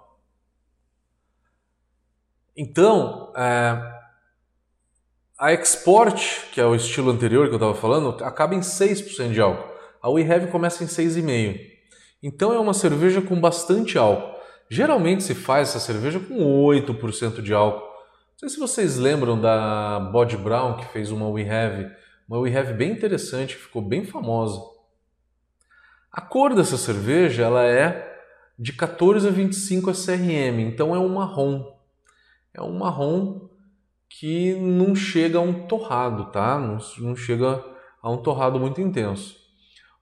Então, 2.55 3.33
é, 3.35 3.95
a 5.37 5.51
Export, 5.53 6.49
que 6.53 6.61
é 6.61 6.65
o 6.65 6.73
estilo 6.73 7.11
anterior 7.11 7.47
que 7.47 7.53
eu 7.53 7.57
estava 7.57 7.75
falando, 7.75 8.23
acaba 8.23 8.55
em 8.55 8.61
6% 8.61 9.33
de 9.33 9.41
álcool. 9.41 9.75
A 10.01 10.09
We 10.09 10.21
Have 10.23 10.47
começa 10.47 10.83
em 10.83 10.87
6,5%. 10.87 11.75
Então 12.23 12.53
é 12.53 12.59
uma 12.59 12.73
cerveja 12.73 13.21
com 13.21 13.39
bastante 13.39 13.97
álcool. 13.97 14.35
Geralmente 14.69 15.23
se 15.23 15.35
faz 15.35 15.69
essa 15.69 15.79
cerveja 15.79 16.19
com 16.19 16.35
8% 16.63 17.41
de 17.41 17.53
álcool. 17.53 17.85
Não 17.85 18.39
sei 18.39 18.49
se 18.49 18.59
vocês 18.59 18.97
lembram 18.97 19.39
da 19.39 19.99
Bod 20.11 20.35
Brown, 20.37 20.77
que 20.77 20.85
fez 20.85 21.11
uma 21.11 21.29
We 21.29 21.49
Have, 21.49 21.91
uma 22.27 22.39
We 22.39 22.57
Have 22.57 22.73
bem 22.73 22.91
interessante, 22.91 23.55
ficou 23.55 23.81
bem 23.81 24.05
famosa. 24.05 24.59
A 26.11 26.21
cor 26.21 26.55
dessa 26.55 26.77
cerveja 26.77 27.43
ela 27.43 27.65
é 27.65 28.13
de 28.57 28.73
14 28.73 29.27
a 29.27 29.31
25 29.31 29.91
SRM, 29.91 30.61
então 30.61 30.95
é 30.95 30.99
um 30.99 31.09
marrom. 31.09 31.74
É 32.55 32.61
um 32.61 32.77
marrom 32.77 33.49
que 34.09 34.55
não 34.55 34.95
chega 34.95 35.37
a 35.37 35.41
um 35.41 35.67
torrado, 35.67 36.31
tá? 36.31 36.57
Não, 36.57 36.77
não 36.99 37.15
chega 37.15 37.61
a 38.01 38.09
um 38.09 38.17
torrado 38.17 38.57
muito 38.57 38.79
intenso. 38.79 39.35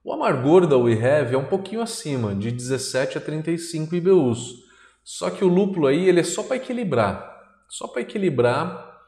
O 0.03 0.13
amargor 0.13 0.67
da 0.67 0.77
We 0.77 0.93
Have 0.93 1.33
é 1.33 1.37
um 1.37 1.45
pouquinho 1.45 1.81
acima, 1.81 2.35
de 2.35 2.51
17 2.51 3.17
a 3.17 3.21
35 3.21 3.95
IBUs. 3.95 4.63
Só 5.03 5.31
que 5.31 5.43
o 5.43 5.47
lúpulo 5.47 5.87
aí 5.87 6.07
ele 6.07 6.19
é 6.19 6.23
só 6.23 6.43
para 6.43 6.57
equilibrar, 6.57 7.41
só 7.67 7.87
para 7.87 8.01
equilibrar 8.01 8.99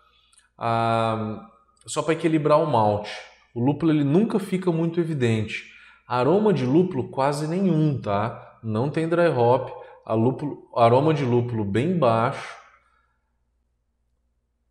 a, 0.57 1.47
só 1.85 2.01
para 2.01 2.13
equilibrar 2.13 2.59
o 2.59 2.65
malte. 2.65 3.11
O 3.53 3.63
lúpulo 3.63 3.91
ele 3.91 4.03
nunca 4.03 4.39
fica 4.39 4.71
muito 4.71 4.99
evidente. 4.99 5.65
Aroma 6.07 6.51
de 6.51 6.65
lúpulo 6.65 7.09
quase 7.09 7.47
nenhum, 7.47 8.01
tá? 8.01 8.59
Não 8.63 8.89
tem 8.89 9.07
dry 9.07 9.27
hop. 9.27 9.69
Lúpulo, 10.07 10.69
aroma 10.75 11.13
de 11.13 11.23
lúpulo 11.23 11.63
bem 11.63 11.97
baixo. 11.97 12.64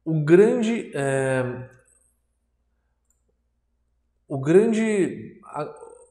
O 0.04 0.22
grande 0.22 0.90
é, 0.94 1.68
o 4.28 4.38
grande 4.38 5.40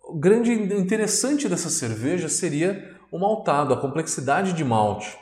o 0.03 0.17
grande 0.17 0.51
interessante 0.51 1.47
dessa 1.47 1.69
cerveja 1.69 2.27
seria 2.27 2.97
o 3.11 3.19
maltado, 3.19 3.73
a 3.73 3.79
complexidade 3.79 4.53
de 4.53 4.63
malte. 4.63 5.17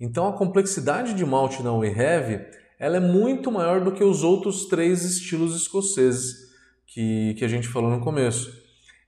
Então 0.00 0.26
a 0.28 0.32
complexidade 0.32 1.14
de 1.14 1.24
malte 1.24 1.62
na 1.62 1.72
We 1.72 1.88
Have 1.88 2.46
ela 2.78 2.98
é 2.98 3.00
muito 3.00 3.50
maior 3.50 3.82
do 3.82 3.92
que 3.92 4.04
os 4.04 4.22
outros 4.22 4.66
três 4.66 5.04
estilos 5.04 5.56
escoceses 5.56 6.46
que, 6.86 7.34
que 7.34 7.44
a 7.44 7.48
gente 7.48 7.68
falou 7.68 7.90
no 7.90 8.00
começo. 8.00 8.52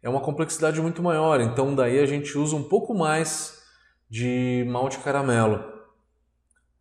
É 0.02 0.08
uma 0.08 0.20
complexidade 0.20 0.80
muito 0.80 1.02
maior, 1.02 1.40
então 1.40 1.74
daí 1.74 1.98
a 1.98 2.06
gente 2.06 2.36
usa 2.38 2.56
um 2.56 2.62
pouco 2.62 2.94
mais 2.94 3.62
de 4.08 4.64
malte 4.68 4.98
caramelo. 4.98 5.62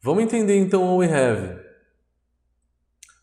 Vamos 0.02 0.24
entender 0.24 0.58
então 0.58 0.88
a 0.88 0.96
We 0.96 1.08
Have. 1.08 1.66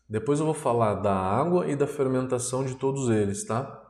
Depois 0.07 0.39
eu 0.39 0.45
vou 0.45 0.53
falar 0.53 0.95
da 0.95 1.13
água 1.13 1.67
e 1.67 1.75
da 1.75 1.87
fermentação 1.87 2.63
de 2.63 2.75
todos 2.75 3.09
eles, 3.09 3.43
tá? 3.43 3.81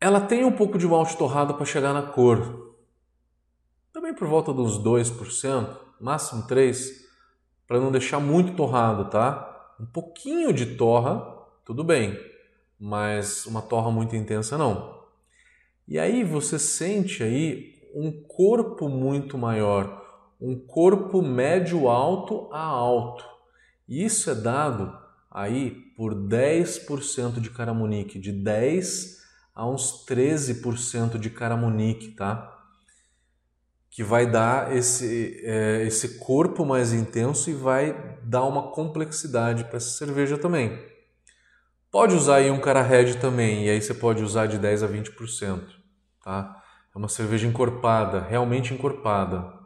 Ela 0.00 0.20
tem 0.20 0.44
um 0.44 0.52
pouco 0.52 0.78
de 0.78 0.86
malte 0.86 1.16
torrado 1.16 1.54
para 1.54 1.64
chegar 1.64 1.92
na 1.92 2.02
cor. 2.02 2.76
Também 3.92 4.14
por 4.14 4.28
volta 4.28 4.52
dos 4.52 4.78
2%, 4.78 5.76
máximo 6.00 6.46
3%, 6.46 7.08
para 7.66 7.80
não 7.80 7.90
deixar 7.90 8.20
muito 8.20 8.54
torrado, 8.54 9.10
tá? 9.10 9.74
Um 9.80 9.86
pouquinho 9.86 10.52
de 10.52 10.76
torra, 10.76 11.20
tudo 11.64 11.82
bem, 11.82 12.18
mas 12.78 13.44
uma 13.46 13.60
torra 13.60 13.90
muito 13.90 14.14
intensa 14.14 14.56
não. 14.56 15.04
E 15.86 15.98
aí 15.98 16.22
você 16.22 16.58
sente 16.58 17.22
aí 17.22 17.78
um 17.94 18.12
corpo 18.22 18.88
muito 18.88 19.36
maior, 19.36 20.07
um 20.40 20.58
corpo 20.58 21.20
médio 21.20 21.88
alto 21.88 22.48
a 22.52 22.60
alto. 22.60 23.24
Isso 23.88 24.30
é 24.30 24.34
dado 24.34 24.96
aí 25.30 25.70
por 25.96 26.14
10% 26.14 27.40
de 27.40 27.50
caramonique, 27.50 28.18
de 28.18 28.32
10 28.32 29.18
a 29.54 29.68
uns 29.68 30.06
13% 30.06 31.18
de 31.18 31.30
caramonique, 31.30 32.12
tá? 32.12 32.56
Que 33.90 34.04
vai 34.04 34.30
dar 34.30 34.76
esse, 34.76 35.40
é, 35.42 35.82
esse 35.84 36.18
corpo 36.18 36.64
mais 36.64 36.92
intenso 36.92 37.50
e 37.50 37.54
vai 37.54 38.18
dar 38.22 38.44
uma 38.44 38.70
complexidade 38.70 39.64
para 39.64 39.78
essa 39.78 39.90
cerveja 39.90 40.38
também. 40.38 40.78
Pode 41.90 42.14
usar 42.14 42.36
aí 42.36 42.50
um 42.50 42.60
cara 42.60 42.82
red 42.82 43.14
também, 43.14 43.66
e 43.66 43.70
aí 43.70 43.80
você 43.80 43.94
pode 43.94 44.22
usar 44.22 44.46
de 44.46 44.58
10 44.58 44.82
a 44.82 44.88
20%, 44.88 45.62
tá? 46.22 46.62
É 46.94 46.98
uma 46.98 47.08
cerveja 47.08 47.46
encorpada, 47.46 48.20
realmente 48.20 48.74
encorpada. 48.74 49.57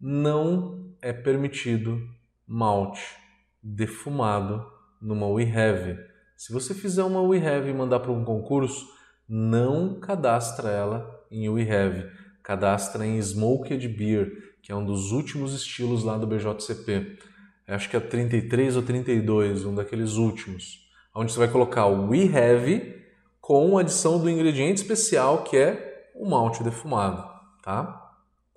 Não 0.00 0.94
é 1.00 1.12
permitido 1.12 2.00
malte 2.46 3.16
defumado 3.62 4.64
numa 5.00 5.26
We 5.28 5.44
Have 5.44 6.16
se 6.36 6.52
você 6.52 6.74
fizer 6.74 7.02
uma 7.02 7.22
We 7.22 7.38
Have 7.38 7.70
e 7.70 7.72
mandar 7.72 8.00
para 8.00 8.12
um 8.12 8.22
concurso, 8.22 8.86
não 9.26 9.98
cadastra 9.98 10.68
ela 10.68 11.24
em 11.30 11.48
We 11.48 11.62
Have, 11.62 12.10
cadastra 12.42 13.06
em 13.06 13.16
Smoked 13.16 13.88
Beer, 13.88 14.54
que 14.62 14.70
é 14.70 14.74
um 14.74 14.84
dos 14.84 15.12
últimos 15.12 15.54
estilos 15.54 16.04
lá 16.04 16.18
do 16.18 16.26
BJCP. 16.26 17.18
Acho 17.66 17.88
que 17.88 17.96
é 17.96 18.00
33 18.00 18.76
ou 18.76 18.82
32, 18.82 19.64
um 19.64 19.74
daqueles 19.74 20.16
últimos. 20.16 20.86
Onde 21.14 21.32
você 21.32 21.38
vai 21.38 21.48
colocar 21.48 21.86
o 21.86 22.10
We 22.10 22.24
Have 22.24 23.02
com 23.40 23.78
adição 23.78 24.20
do 24.20 24.28
ingrediente 24.28 24.82
especial 24.82 25.42
que 25.42 25.56
é 25.56 26.10
o 26.14 26.28
malte 26.28 26.62
defumado, 26.62 27.26
tá? 27.62 28.05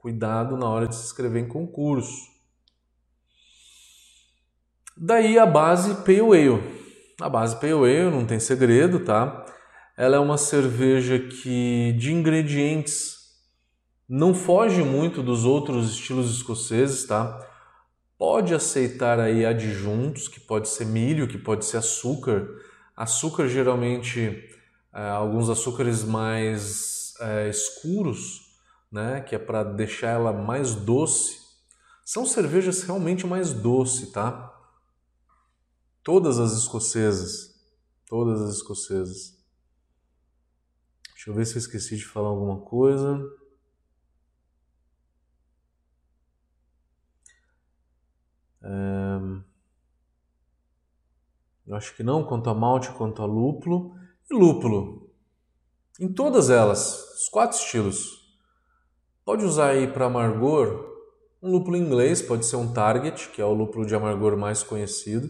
Cuidado 0.02 0.56
na 0.56 0.66
hora 0.66 0.88
de 0.88 0.96
se 0.96 1.04
inscrever 1.04 1.44
em 1.44 1.48
concurso. 1.48 2.30
Daí 4.96 5.38
a 5.38 5.46
base 5.46 5.94
Pale 6.06 6.22
Ale. 6.22 6.64
A 7.20 7.28
base 7.28 7.60
Pale 7.60 7.74
Ale 7.74 8.10
não 8.10 8.26
tem 8.26 8.40
segredo, 8.40 9.02
tá? 9.02 9.46
Ela 9.98 10.16
é 10.16 10.20
uma 10.20 10.38
cerveja 10.38 11.20
que 11.20 11.94
de 12.00 12.14
ingredientes 12.14 13.18
não 14.08 14.34
foge 14.34 14.82
muito 14.84 15.22
dos 15.22 15.44
outros 15.44 15.92
estilos 15.92 16.32
escoceses, 16.32 17.06
tá? 17.06 17.38
Pode 18.18 18.56
aceitar 18.56 19.20
aí 19.20 19.46
adjuntos, 19.46 20.30
que 20.30 20.40
pode 20.40 20.70
ser 20.70 20.86
milho, 20.86 21.28
que 21.28 21.38
pode 21.38 21.66
ser 21.66 21.76
açúcar. 21.76 22.48
Açúcar 22.96 23.50
geralmente, 23.50 24.50
é, 24.94 25.10
alguns 25.10 25.50
açúcares 25.50 26.06
mais 26.06 27.14
é, 27.20 27.50
escuros, 27.50 28.49
né, 28.92 29.22
que 29.22 29.36
é 29.36 29.40
para 29.40 29.64
deixar 29.64 30.10
ela 30.10 30.34
mais 30.34 30.76
doce. 30.76 31.40
São 32.06 32.26
cervejas 32.26 32.84
realmente 32.84 33.26
mais 33.28 33.54
doce, 33.54 34.12
tá? 34.12 34.56
Todas 36.04 36.40
as 36.40 36.54
escocesas, 36.54 37.56
todas 38.06 38.42
as 38.42 38.56
escocesas. 38.56 39.38
Deixa 41.14 41.30
eu 41.30 41.34
ver 41.36 41.46
se 41.46 41.56
eu 41.56 41.60
esqueci 41.60 41.98
de 41.98 42.06
falar 42.06 42.30
alguma 42.30 42.62
coisa. 42.62 43.20
É... 48.64 49.00
Eu 51.68 51.76
acho 51.76 51.96
que 51.96 52.02
não, 52.02 52.26
quanto 52.26 52.50
a 52.50 52.56
malte, 52.56 52.90
quanto 52.94 53.22
a 53.22 53.26
lúpulo. 53.26 53.96
E 54.32 54.36
lúpulo. 54.36 55.14
Em 56.00 56.12
todas 56.12 56.50
elas, 56.50 57.14
os 57.22 57.30
quatro 57.30 57.58
estilos. 57.58 58.19
Pode 59.30 59.46
usar 59.46 59.68
aí 59.68 59.86
para 59.86 60.08
amargor 60.08 60.90
um 61.40 61.52
lúpulo 61.52 61.78
inglês, 61.78 62.20
pode 62.20 62.48
ser 62.48 62.56
um 62.56 62.74
Target, 62.74 63.30
que 63.30 63.40
é 63.40 63.46
o 63.46 63.54
lúpulo 63.54 63.86
de 63.86 63.94
amargor 63.94 64.36
mais 64.36 64.64
conhecido. 64.64 65.30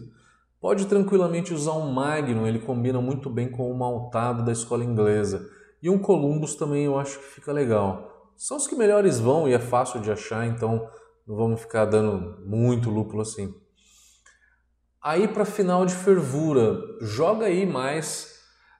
Pode 0.58 0.86
tranquilamente 0.86 1.52
usar 1.52 1.74
um 1.74 1.92
Magnum, 1.92 2.46
ele 2.46 2.60
combina 2.60 2.98
muito 2.98 3.28
bem 3.28 3.50
com 3.50 3.70
o 3.70 3.76
maltado 3.76 4.42
da 4.42 4.52
escola 4.52 4.82
inglesa. 4.82 5.46
E 5.82 5.90
um 5.90 5.98
Columbus 5.98 6.54
também 6.54 6.86
eu 6.86 6.98
acho 6.98 7.18
que 7.18 7.26
fica 7.26 7.52
legal. 7.52 8.32
São 8.38 8.56
os 8.56 8.66
que 8.66 8.74
melhores 8.74 9.20
vão 9.20 9.46
e 9.46 9.52
é 9.52 9.58
fácil 9.58 10.00
de 10.00 10.10
achar, 10.10 10.46
então 10.46 10.88
não 11.26 11.36
vamos 11.36 11.60
ficar 11.60 11.84
dando 11.84 12.40
muito 12.46 12.88
lúpulo 12.88 13.20
assim. 13.20 13.54
Aí 15.02 15.28
para 15.28 15.44
final 15.44 15.84
de 15.84 15.94
fervura, 15.94 16.80
joga 17.02 17.44
aí 17.44 17.66
mais 17.66 18.34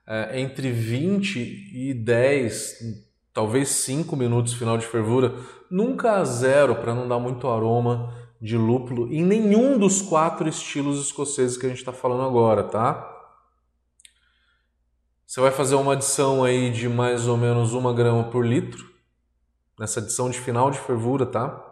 é, 0.07 0.41
entre 0.41 0.71
20 0.71 1.37
e 1.75 1.93
10, 1.93 3.10
talvez 3.33 3.69
5 3.69 4.15
minutos 4.15 4.53
final 4.53 4.77
de 4.77 4.85
fervura, 4.85 5.35
nunca 5.69 6.13
a 6.17 6.25
zero 6.25 6.75
para 6.75 6.93
não 6.93 7.07
dar 7.07 7.19
muito 7.19 7.47
aroma 7.47 8.13
de 8.41 8.57
lúpulo 8.57 9.11
em 9.11 9.23
nenhum 9.23 9.77
dos 9.77 10.01
quatro 10.01 10.49
estilos 10.49 10.99
escoceses 10.99 11.57
que 11.57 11.65
a 11.65 11.69
gente 11.69 11.79
está 11.79 11.93
falando 11.93 12.23
agora, 12.23 12.63
tá? 12.63 13.07
Você 15.25 15.39
vai 15.39 15.51
fazer 15.51 15.75
uma 15.75 15.93
adição 15.93 16.43
aí 16.43 16.69
de 16.71 16.89
mais 16.89 17.27
ou 17.27 17.37
menos 17.37 17.73
uma 17.73 17.93
grama 17.93 18.25
por 18.25 18.45
litro 18.45 18.91
nessa 19.79 19.99
adição 19.99 20.29
de 20.29 20.39
final 20.39 20.69
de 20.69 20.77
fervura, 20.77 21.25
tá? 21.25 21.67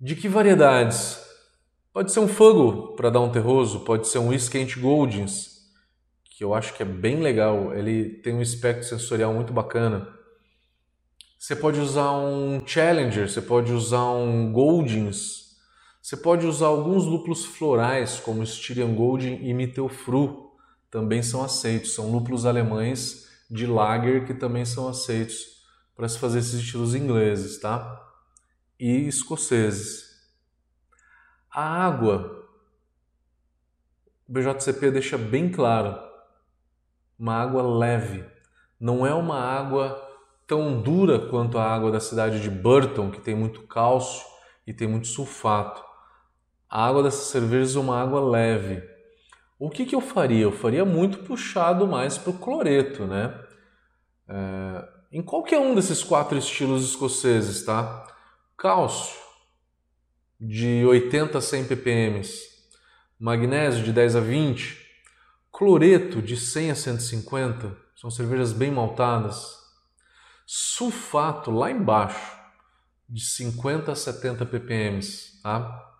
De 0.00 0.16
que 0.16 0.28
variedades? 0.28 1.20
Pode 1.92 2.10
ser 2.10 2.20
um 2.20 2.28
Fuggle 2.28 2.96
para 2.96 3.10
dar 3.10 3.20
um 3.20 3.30
terroso, 3.30 3.80
pode 3.80 4.08
ser 4.08 4.18
um 4.18 4.28
Whiskent 4.28 4.78
Goldings, 4.78 5.51
que 6.36 6.42
eu 6.42 6.54
acho 6.54 6.74
que 6.74 6.82
é 6.82 6.86
bem 6.86 7.20
legal. 7.20 7.74
Ele 7.74 8.08
tem 8.20 8.34
um 8.34 8.42
espectro 8.42 8.88
sensorial 8.88 9.32
muito 9.34 9.52
bacana. 9.52 10.08
Você 11.38 11.56
pode 11.56 11.80
usar 11.80 12.12
um 12.12 12.60
Challenger, 12.64 13.28
você 13.28 13.42
pode 13.42 13.72
usar 13.72 14.04
um 14.12 14.52
Goldings, 14.52 15.56
você 16.00 16.16
pode 16.16 16.46
usar 16.46 16.66
alguns 16.66 17.04
lúpulos 17.04 17.44
florais, 17.44 18.20
como 18.20 18.44
Styrian 18.44 18.94
Golding 18.94 19.40
e 19.42 19.52
Mittelfru, 19.52 20.52
também 20.90 21.22
são 21.22 21.42
aceitos. 21.42 21.94
São 21.94 22.10
lúpulos 22.10 22.46
alemães 22.46 23.28
de 23.50 23.66
lager 23.66 24.24
que 24.24 24.34
também 24.34 24.64
são 24.64 24.88
aceitos 24.88 25.64
para 25.96 26.08
se 26.08 26.18
fazer 26.18 26.38
esses 26.38 26.54
estilos 26.54 26.94
ingleses, 26.94 27.60
tá? 27.60 28.00
E 28.78 29.06
escoceses. 29.06 30.12
A 31.50 31.86
água, 31.86 32.48
o 34.28 34.32
BJCP 34.32 34.90
deixa 34.90 35.18
bem 35.18 35.50
claro, 35.50 36.11
uma 37.22 37.36
água 37.36 37.62
leve, 37.62 38.24
não 38.80 39.06
é 39.06 39.14
uma 39.14 39.38
água 39.38 39.96
tão 40.44 40.82
dura 40.82 41.20
quanto 41.20 41.56
a 41.56 41.64
água 41.64 41.92
da 41.92 42.00
cidade 42.00 42.40
de 42.40 42.50
Burton, 42.50 43.12
que 43.12 43.20
tem 43.20 43.32
muito 43.32 43.62
cálcio 43.62 44.26
e 44.66 44.74
tem 44.74 44.88
muito 44.88 45.06
sulfato. 45.06 45.80
A 46.68 46.84
água 46.84 47.00
dessas 47.00 47.26
cervejas 47.26 47.76
é 47.76 47.78
uma 47.78 48.02
água 48.02 48.20
leve. 48.28 48.82
O 49.56 49.70
que, 49.70 49.86
que 49.86 49.94
eu 49.94 50.00
faria? 50.00 50.42
Eu 50.42 50.50
faria 50.50 50.84
muito 50.84 51.18
puxado 51.18 51.86
mais 51.86 52.18
para 52.18 52.30
o 52.30 52.38
cloreto, 52.38 53.06
né? 53.06 53.40
É, 54.28 54.88
em 55.12 55.22
qualquer 55.22 55.60
um 55.60 55.76
desses 55.76 56.02
quatro 56.02 56.36
estilos 56.36 56.82
escoceses, 56.82 57.64
tá? 57.64 58.04
Cálcio, 58.56 59.16
de 60.40 60.84
80 60.84 61.38
a 61.38 61.40
100 61.40 61.66
ppm, 61.66 62.20
magnésio 63.16 63.84
de 63.84 63.92
10 63.92 64.16
a 64.16 64.20
20, 64.20 64.81
cloreto 65.52 66.22
de 66.22 66.36
100 66.36 66.70
a 66.70 66.74
150, 66.74 67.76
são 67.94 68.10
cervejas 68.10 68.52
bem 68.52 68.70
maltadas, 68.70 69.58
sulfato 70.46 71.50
lá 71.50 71.70
embaixo, 71.70 72.36
de 73.08 73.22
50 73.24 73.92
a 73.92 73.94
70 73.94 74.46
ppm, 74.46 75.00
tá? 75.42 75.92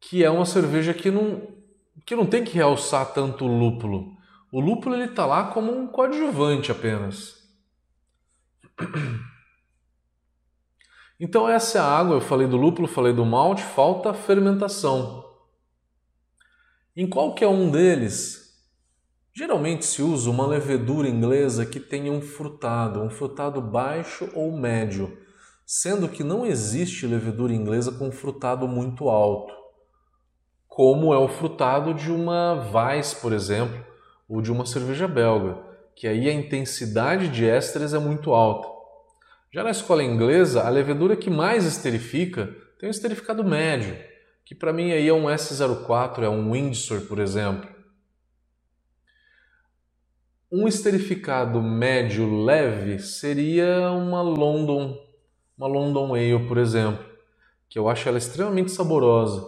que 0.00 0.24
é 0.24 0.30
uma 0.30 0.46
cerveja 0.46 0.94
que 0.94 1.10
não, 1.10 1.46
que 2.06 2.16
não 2.16 2.24
tem 2.24 2.42
que 2.42 2.54
realçar 2.54 3.12
tanto 3.12 3.44
o 3.44 3.58
lúpulo. 3.58 4.16
O 4.50 4.58
lúpulo 4.58 4.94
ele 4.94 5.04
está 5.04 5.26
lá 5.26 5.50
como 5.50 5.70
um 5.70 5.86
coadjuvante 5.86 6.72
apenas. 6.72 7.36
Então 11.20 11.48
essa 11.48 11.78
é 11.78 11.80
a 11.80 11.84
água, 11.84 12.14
eu 12.16 12.20
falei 12.20 12.46
do 12.46 12.56
lúpulo, 12.56 12.88
falei 12.88 13.12
do 13.12 13.26
malte, 13.26 13.62
falta 13.62 14.10
a 14.10 14.14
fermentação. 14.14 15.27
Em 17.00 17.06
qualquer 17.06 17.46
um 17.46 17.70
deles, 17.70 18.58
geralmente 19.32 19.86
se 19.86 20.02
usa 20.02 20.28
uma 20.28 20.44
levedura 20.44 21.08
inglesa 21.08 21.64
que 21.64 21.78
tenha 21.78 22.10
um 22.10 22.20
frutado, 22.20 23.00
um 23.00 23.08
frutado 23.08 23.60
baixo 23.60 24.28
ou 24.34 24.50
médio, 24.50 25.16
sendo 25.64 26.08
que 26.08 26.24
não 26.24 26.44
existe 26.44 27.06
levedura 27.06 27.52
inglesa 27.52 27.92
com 27.92 28.10
frutado 28.10 28.66
muito 28.66 29.08
alto, 29.08 29.54
como 30.66 31.14
é 31.14 31.18
o 31.18 31.28
frutado 31.28 31.94
de 31.94 32.10
uma 32.10 32.68
Weiss, 32.74 33.14
por 33.14 33.32
exemplo, 33.32 33.78
ou 34.28 34.42
de 34.42 34.50
uma 34.50 34.66
cerveja 34.66 35.06
belga, 35.06 35.56
que 35.94 36.08
aí 36.08 36.28
a 36.28 36.34
intensidade 36.34 37.28
de 37.28 37.48
ésteres 37.48 37.94
é 37.94 37.98
muito 38.00 38.32
alta. 38.32 38.66
Já 39.54 39.62
na 39.62 39.70
escola 39.70 40.02
inglesa, 40.02 40.64
a 40.64 40.68
levedura 40.68 41.14
que 41.14 41.30
mais 41.30 41.64
esterifica 41.64 42.52
tem 42.76 42.88
um 42.88 42.90
esterificado 42.90 43.44
médio, 43.44 43.96
que 44.48 44.54
para 44.54 44.72
mim 44.72 44.92
aí 44.92 45.06
é 45.06 45.12
um 45.12 45.24
S04, 45.24 46.22
é 46.22 46.28
um 46.30 46.52
Windsor, 46.52 47.02
por 47.02 47.18
exemplo. 47.18 47.68
Um 50.50 50.66
esterificado 50.66 51.60
médio 51.60 52.44
leve 52.44 52.98
seria 52.98 53.90
uma 53.90 54.22
London, 54.22 54.98
uma 55.54 55.66
London 55.66 56.14
Ale, 56.14 56.48
por 56.48 56.56
exemplo, 56.56 57.04
que 57.68 57.78
eu 57.78 57.90
acho 57.90 58.08
ela 58.08 58.16
extremamente 58.16 58.70
saborosa. 58.70 59.46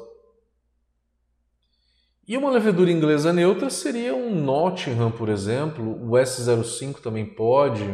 E 2.29 2.37
uma 2.37 2.51
levedura 2.51 2.93
inglesa 2.93 3.33
neutra 3.33 3.71
seria 3.71 4.15
um 4.15 4.39
Nottingham, 4.39 5.11
por 5.11 5.31
exemplo, 5.31 5.93
o 6.07 6.11
S05 6.11 7.01
também 7.01 7.25
pode, 7.25 7.87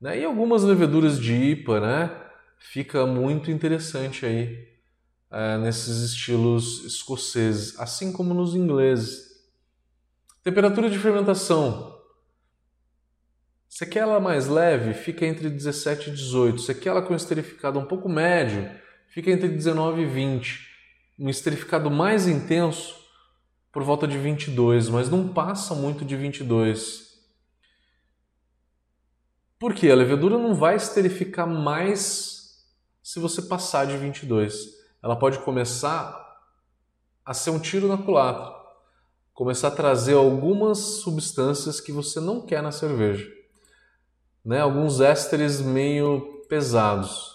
né? 0.00 0.18
E 0.18 0.24
algumas 0.24 0.64
leveduras 0.64 1.16
de 1.16 1.32
IPA, 1.32 1.78
né? 1.78 2.22
Fica 2.58 3.06
muito 3.06 3.52
interessante 3.52 4.26
aí 4.26 4.77
é, 5.30 5.58
nesses 5.58 6.02
estilos 6.02 6.84
escoceses, 6.84 7.78
assim 7.78 8.12
como 8.12 8.32
nos 8.32 8.54
ingleses. 8.54 9.28
Temperatura 10.42 10.88
de 10.88 10.98
fermentação. 10.98 11.98
Se 13.68 13.86
quer 13.86 14.00
ela 14.00 14.18
mais 14.18 14.48
leve, 14.48 14.94
fica 14.94 15.26
entre 15.26 15.50
17 15.50 16.08
e 16.10 16.12
18. 16.14 16.60
Se 16.62 16.74
quer 16.74 16.88
ela 16.88 17.02
com 17.02 17.14
esterificado 17.14 17.78
um 17.78 17.84
pouco 17.84 18.08
médio, 18.08 18.68
fica 19.08 19.30
entre 19.30 19.48
19 19.48 20.02
e 20.02 20.06
20. 20.06 20.66
Um 21.18 21.28
esterificado 21.28 21.90
mais 21.90 22.26
intenso, 22.26 22.96
por 23.70 23.82
volta 23.82 24.08
de 24.08 24.16
22, 24.16 24.88
mas 24.88 25.10
não 25.10 25.28
passa 25.28 25.74
muito 25.74 26.04
de 26.04 26.16
22. 26.16 27.08
Porque 29.58 29.90
a 29.90 29.94
levedura 29.94 30.38
não 30.38 30.54
vai 30.54 30.76
esterificar 30.76 31.46
mais 31.46 32.64
se 33.02 33.18
você 33.18 33.42
passar 33.42 33.86
de 33.86 33.96
22. 33.96 34.77
Ela 35.02 35.16
pode 35.16 35.38
começar 35.38 36.26
a 37.24 37.34
ser 37.34 37.50
um 37.50 37.58
tiro 37.58 37.88
na 37.88 37.98
culatra, 37.98 38.52
começar 39.32 39.68
a 39.68 39.72
trazer 39.72 40.14
algumas 40.14 40.78
substâncias 40.78 41.80
que 41.80 41.92
você 41.92 42.20
não 42.20 42.40
quer 42.40 42.62
na 42.62 42.72
cerveja, 42.72 43.26
né? 44.44 44.60
Alguns 44.60 45.00
ésteres 45.00 45.60
meio 45.60 46.44
pesados. 46.48 47.34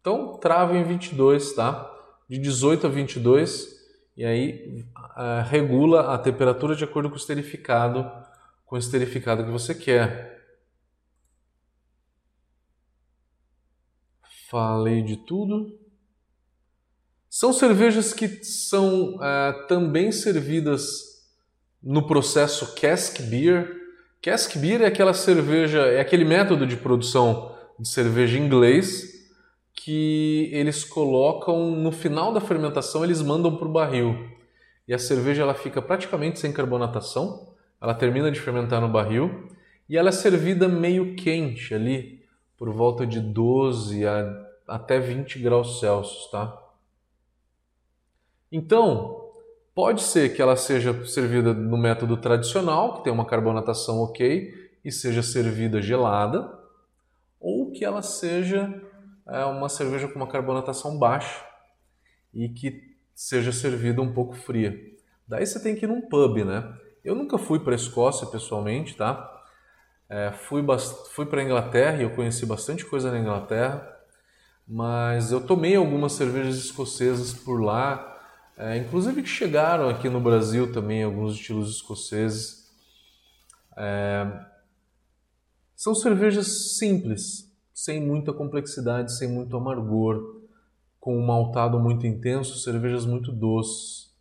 Então, 0.00 0.36
trava 0.36 0.76
em 0.76 0.84
22, 0.84 1.54
tá? 1.54 1.90
De 2.28 2.38
18 2.38 2.86
a 2.86 2.90
22 2.90 3.74
e 4.16 4.24
aí 4.24 4.84
uh, 5.16 5.42
regula 5.48 6.14
a 6.14 6.18
temperatura 6.18 6.76
de 6.76 6.84
acordo 6.84 7.08
com 7.08 7.16
o 7.16 7.18
esterificado, 7.18 8.08
com 8.64 8.76
o 8.76 8.78
esterificado 8.78 9.44
que 9.44 9.50
você 9.50 9.74
quer. 9.74 10.34
Falei 14.48 15.02
de 15.02 15.16
tudo. 15.16 15.83
São 17.36 17.52
cervejas 17.52 18.12
que 18.12 18.28
são 18.44 19.16
uh, 19.16 19.66
também 19.66 20.12
servidas 20.12 21.24
no 21.82 22.06
processo 22.06 22.76
cask 22.76 23.22
beer. 23.22 23.74
Cask 24.22 24.56
beer 24.56 24.82
é 24.82 24.86
aquela 24.86 25.12
cerveja, 25.12 25.80
é 25.80 25.98
aquele 25.98 26.24
método 26.24 26.64
de 26.64 26.76
produção 26.76 27.52
de 27.76 27.88
cerveja 27.88 28.38
inglês 28.38 29.26
que 29.72 30.48
eles 30.52 30.84
colocam 30.84 31.72
no 31.72 31.90
final 31.90 32.32
da 32.32 32.40
fermentação, 32.40 33.02
eles 33.02 33.20
mandam 33.20 33.56
para 33.56 33.66
o 33.66 33.72
barril. 33.72 34.16
E 34.86 34.94
a 34.94 34.98
cerveja 35.00 35.42
ela 35.42 35.54
fica 35.54 35.82
praticamente 35.82 36.38
sem 36.38 36.52
carbonatação, 36.52 37.48
ela 37.82 37.94
termina 37.94 38.30
de 38.30 38.38
fermentar 38.38 38.80
no 38.80 38.88
barril 38.88 39.48
e 39.88 39.98
ela 39.98 40.10
é 40.10 40.12
servida 40.12 40.68
meio 40.68 41.16
quente 41.16 41.74
ali, 41.74 42.22
por 42.56 42.70
volta 42.70 43.04
de 43.04 43.18
12 43.18 44.06
a 44.06 44.44
até 44.68 45.00
20 45.00 45.40
graus 45.40 45.80
Celsius, 45.80 46.30
tá? 46.30 46.63
Então, 48.50 49.32
pode 49.74 50.02
ser 50.02 50.34
que 50.34 50.40
ela 50.40 50.56
seja 50.56 51.04
servida 51.06 51.52
no 51.52 51.76
método 51.76 52.16
tradicional, 52.16 52.94
que 52.94 53.04
tem 53.04 53.12
uma 53.12 53.26
carbonatação 53.26 53.98
ok, 54.00 54.52
e 54.84 54.92
seja 54.92 55.22
servida 55.22 55.80
gelada, 55.80 56.58
ou 57.40 57.72
que 57.72 57.84
ela 57.84 58.02
seja 58.02 58.82
é, 59.26 59.44
uma 59.44 59.68
cerveja 59.68 60.08
com 60.08 60.16
uma 60.16 60.26
carbonatação 60.26 60.98
baixa 60.98 61.44
e 62.32 62.48
que 62.48 62.94
seja 63.14 63.52
servida 63.52 64.02
um 64.02 64.12
pouco 64.12 64.34
fria. 64.34 64.78
Daí 65.26 65.46
você 65.46 65.60
tem 65.62 65.74
que 65.74 65.84
ir 65.84 65.88
num 65.88 66.02
pub, 66.02 66.44
né? 66.44 66.76
Eu 67.02 67.14
nunca 67.14 67.38
fui 67.38 67.58
para 67.58 67.72
a 67.72 67.76
Escócia 67.76 68.26
pessoalmente, 68.26 68.96
tá? 68.96 69.30
É, 70.08 70.32
fui 70.32 70.62
fui 71.10 71.26
para 71.26 71.40
a 71.40 71.44
Inglaterra 71.44 71.98
e 71.98 72.02
eu 72.02 72.10
conheci 72.10 72.44
bastante 72.44 72.84
coisa 72.84 73.10
na 73.10 73.18
Inglaterra, 73.18 73.90
mas 74.66 75.32
eu 75.32 75.40
tomei 75.40 75.76
algumas 75.76 76.12
cervejas 76.12 76.56
escocesas 76.56 77.32
por 77.32 77.62
lá, 77.62 78.13
é, 78.56 78.76
inclusive 78.78 79.22
que 79.22 79.28
chegaram 79.28 79.88
aqui 79.88 80.08
no 80.08 80.20
Brasil 80.20 80.72
também, 80.72 81.02
alguns 81.02 81.34
estilos 81.34 81.70
escoceses. 81.76 82.70
É, 83.76 84.46
são 85.74 85.94
cervejas 85.94 86.76
simples, 86.76 87.52
sem 87.72 88.00
muita 88.00 88.32
complexidade, 88.32 89.16
sem 89.16 89.28
muito 89.28 89.56
amargor, 89.56 90.40
com 91.00 91.18
um 91.18 91.26
maltado 91.26 91.78
muito 91.78 92.06
intenso, 92.06 92.58
cervejas 92.58 93.04
muito 93.04 93.32
doces. 93.32 94.14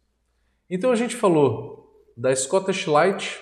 Então 0.69 0.91
a 0.91 0.95
gente 0.95 1.15
falou 1.15 2.03
da 2.17 2.35
Scottish 2.35 2.87
Light, 2.87 3.39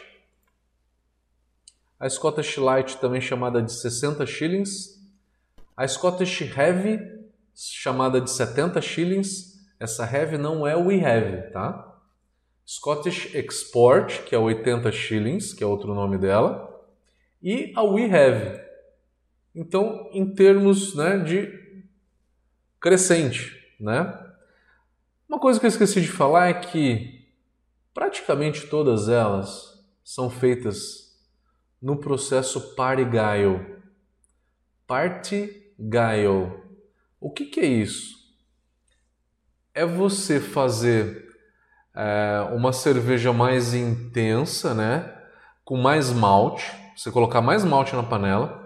a 1.99 2.10
Scottish 2.10 2.58
Light 2.58 2.97
também 2.97 3.21
chamada 3.21 3.62
de 3.62 3.71
60 3.71 4.25
shillings, 4.25 4.99
a 5.75 5.88
Scottish 5.88 6.41
Heavy 6.41 6.99
chamada 7.56 8.19
de 8.19 8.30
70 8.30 8.82
shillings, 8.82 9.51
essa 9.82 10.06
Heavy 10.06 10.38
não 10.38 10.67
é 10.67 10.76
We 10.76 11.04
Have, 11.04 11.52
tá? 11.52 12.00
Scottish 12.67 13.34
Export, 13.34 14.22
que 14.26 14.36
é 14.36 14.38
80 14.38 14.91
shillings, 14.91 15.54
que 15.54 15.63
é 15.63 15.67
outro 15.67 15.96
nome 15.96 16.20
dela, 16.20 16.70
e 17.41 17.74
a 17.76 17.82
We 17.82 18.04
Have. 18.06 18.62
Então, 19.56 20.08
em 20.13 20.36
termos 20.36 20.96
né, 20.96 21.17
de 21.17 21.52
crescente, 22.80 23.76
né? 23.80 24.17
Uma 25.28 25.39
coisa 25.39 25.60
que 25.60 25.65
eu 25.65 25.70
esqueci 25.70 26.00
de 26.00 26.08
falar 26.08 26.50
é 26.50 26.54
que 26.54 27.28
praticamente 27.91 28.67
todas 28.67 29.10
elas 29.10 29.84
são 30.04 30.30
feitas 30.30 31.20
no 31.82 31.98
processo 31.98 32.76
Party-Gyle. 32.76 33.82
Party-Gyle. 34.86 36.52
O 37.20 37.32
que, 37.32 37.46
que 37.46 37.60
é 37.60 37.65
isso? 37.65 38.20
É 39.73 39.86
você 39.86 40.39
fazer 40.39 41.29
é, 41.95 42.47
uma 42.53 42.73
cerveja 42.73 43.31
mais 43.31 43.73
intensa, 43.73 44.73
né? 44.73 45.10
Com 45.63 45.77
mais 45.77 46.12
malte. 46.12 46.69
Você 46.95 47.10
colocar 47.10 47.41
mais 47.41 47.63
malte 47.63 47.95
na 47.95 48.03
panela. 48.03 48.62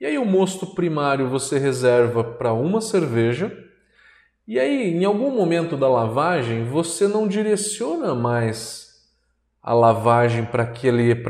E 0.00 0.06
aí 0.06 0.16
o 0.16 0.24
mosto 0.24 0.66
primário 0.74 1.28
você 1.28 1.58
reserva 1.58 2.24
para 2.24 2.52
uma 2.52 2.80
cerveja. 2.80 3.52
E 4.46 4.58
aí, 4.58 4.94
em 4.94 5.04
algum 5.04 5.30
momento 5.30 5.76
da 5.76 5.88
lavagem, 5.88 6.64
você 6.64 7.06
não 7.06 7.28
direciona 7.28 8.14
mais 8.14 8.88
a 9.62 9.74
lavagem 9.74 10.46
para 10.46 10.62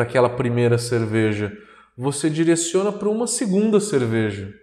aquela 0.03 0.31
primeira 0.31 0.79
cerveja. 0.79 1.53
Você 1.97 2.31
direciona 2.31 2.93
para 2.93 3.09
uma 3.09 3.27
segunda 3.27 3.81
cerveja. 3.81 4.55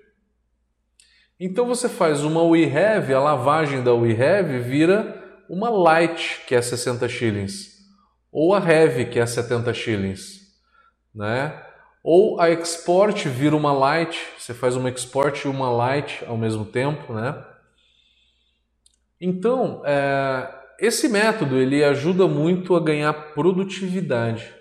Então 1.39 1.65
você 1.65 1.89
faz 1.89 2.24
uma 2.24 2.41
We 2.43 2.63
Have, 2.63 3.13
a 3.13 3.19
lavagem 3.19 3.84
da 3.84 3.93
We 3.93 4.12
Have 4.12 4.60
vira 4.60 5.43
uma 5.50 5.69
Light, 5.69 6.41
que 6.48 6.56
é 6.56 6.62
60 6.62 7.08
shillings, 7.10 7.76
ou 8.32 8.54
a 8.54 8.60
Heavy, 8.60 9.06
que 9.06 9.19
é 9.19 9.26
70 9.26 9.74
shillings, 9.74 10.41
né? 11.13 11.62
Ou 12.02 12.39
a 12.39 12.50
Export 12.50 13.28
vira 13.28 13.56
uma 13.56 13.74
Light, 13.74 14.17
você 14.38 14.54
faz 14.54 14.78
uma 14.78 14.89
Export 14.89 15.43
e 15.43 15.48
uma 15.50 15.69
Light 15.69 16.24
ao 16.26 16.38
mesmo 16.38 16.63
tempo, 16.63 17.13
né? 17.13 17.43
Então, 19.19 19.82
é, 19.86 20.54
esse 20.80 21.10
método 21.10 21.58
ele 21.58 21.84
ajuda 21.84 22.28
muito 22.28 22.76
a 22.76 22.80
ganhar 22.80 23.13
produtividade 23.34 24.54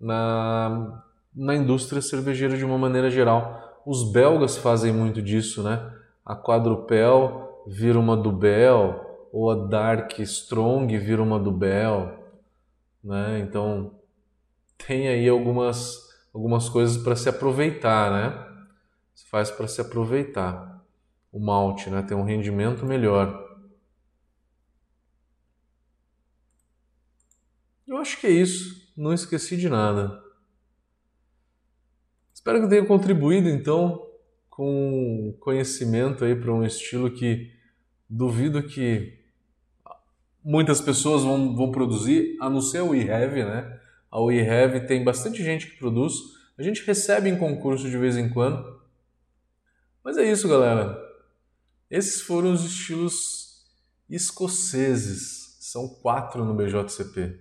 na, 0.00 1.02
na 1.34 1.54
indústria 1.54 2.00
cervejeira 2.00 2.56
de 2.56 2.64
uma 2.64 2.78
maneira 2.78 3.10
geral. 3.10 3.65
Os 3.86 4.02
belgas 4.02 4.56
fazem 4.56 4.92
muito 4.92 5.22
disso, 5.22 5.62
né? 5.62 5.96
A 6.24 6.34
quadrupel 6.34 7.62
vira 7.68 7.96
uma 7.96 8.16
dubel, 8.16 9.28
ou 9.32 9.48
a 9.48 9.54
dark 9.54 10.18
strong 10.18 10.98
vira 10.98 11.22
uma 11.22 11.38
dubel, 11.38 12.18
né? 13.02 13.38
Então 13.38 13.94
tem 14.76 15.06
aí 15.06 15.28
algumas 15.28 16.04
algumas 16.34 16.68
coisas 16.68 17.00
para 17.00 17.14
se 17.14 17.28
aproveitar, 17.28 18.10
né? 18.10 18.66
Se 19.14 19.24
faz 19.28 19.52
para 19.52 19.68
se 19.68 19.80
aproveitar 19.80 20.84
o 21.30 21.38
malte, 21.38 21.88
né? 21.88 22.02
Tem 22.02 22.16
um 22.16 22.24
rendimento 22.24 22.84
melhor. 22.84 23.40
Eu 27.86 27.98
acho 27.98 28.18
que 28.20 28.26
é 28.26 28.30
isso. 28.30 28.92
Não 28.96 29.12
esqueci 29.12 29.56
de 29.56 29.68
nada. 29.68 30.25
Espero 32.46 32.62
que 32.62 32.68
tenha 32.68 32.86
contribuído 32.86 33.48
então 33.48 34.06
com 34.48 35.36
conhecimento 35.40 36.24
aí 36.24 36.36
para 36.36 36.54
um 36.54 36.64
estilo 36.64 37.10
que 37.10 37.50
duvido 38.08 38.62
que 38.62 39.18
muitas 40.44 40.80
pessoas 40.80 41.24
vão, 41.24 41.56
vão 41.56 41.72
produzir, 41.72 42.36
a 42.40 42.48
não 42.48 42.60
ser 42.60 42.82
o 42.82 42.90
WeHave, 42.90 43.42
né? 43.42 43.80
A 44.08 44.20
WeHave 44.20 44.86
tem 44.86 45.02
bastante 45.02 45.42
gente 45.42 45.66
que 45.66 45.76
produz. 45.76 46.12
A 46.56 46.62
gente 46.62 46.86
recebe 46.86 47.28
em 47.28 47.36
concurso 47.36 47.90
de 47.90 47.98
vez 47.98 48.16
em 48.16 48.28
quando. 48.28 48.80
Mas 50.04 50.16
é 50.16 50.30
isso, 50.30 50.48
galera. 50.48 50.96
Esses 51.90 52.20
foram 52.20 52.52
os 52.52 52.64
estilos 52.64 53.64
escoceses. 54.08 55.56
São 55.58 55.88
quatro 55.88 56.44
no 56.44 56.54
BJCP. 56.54 57.40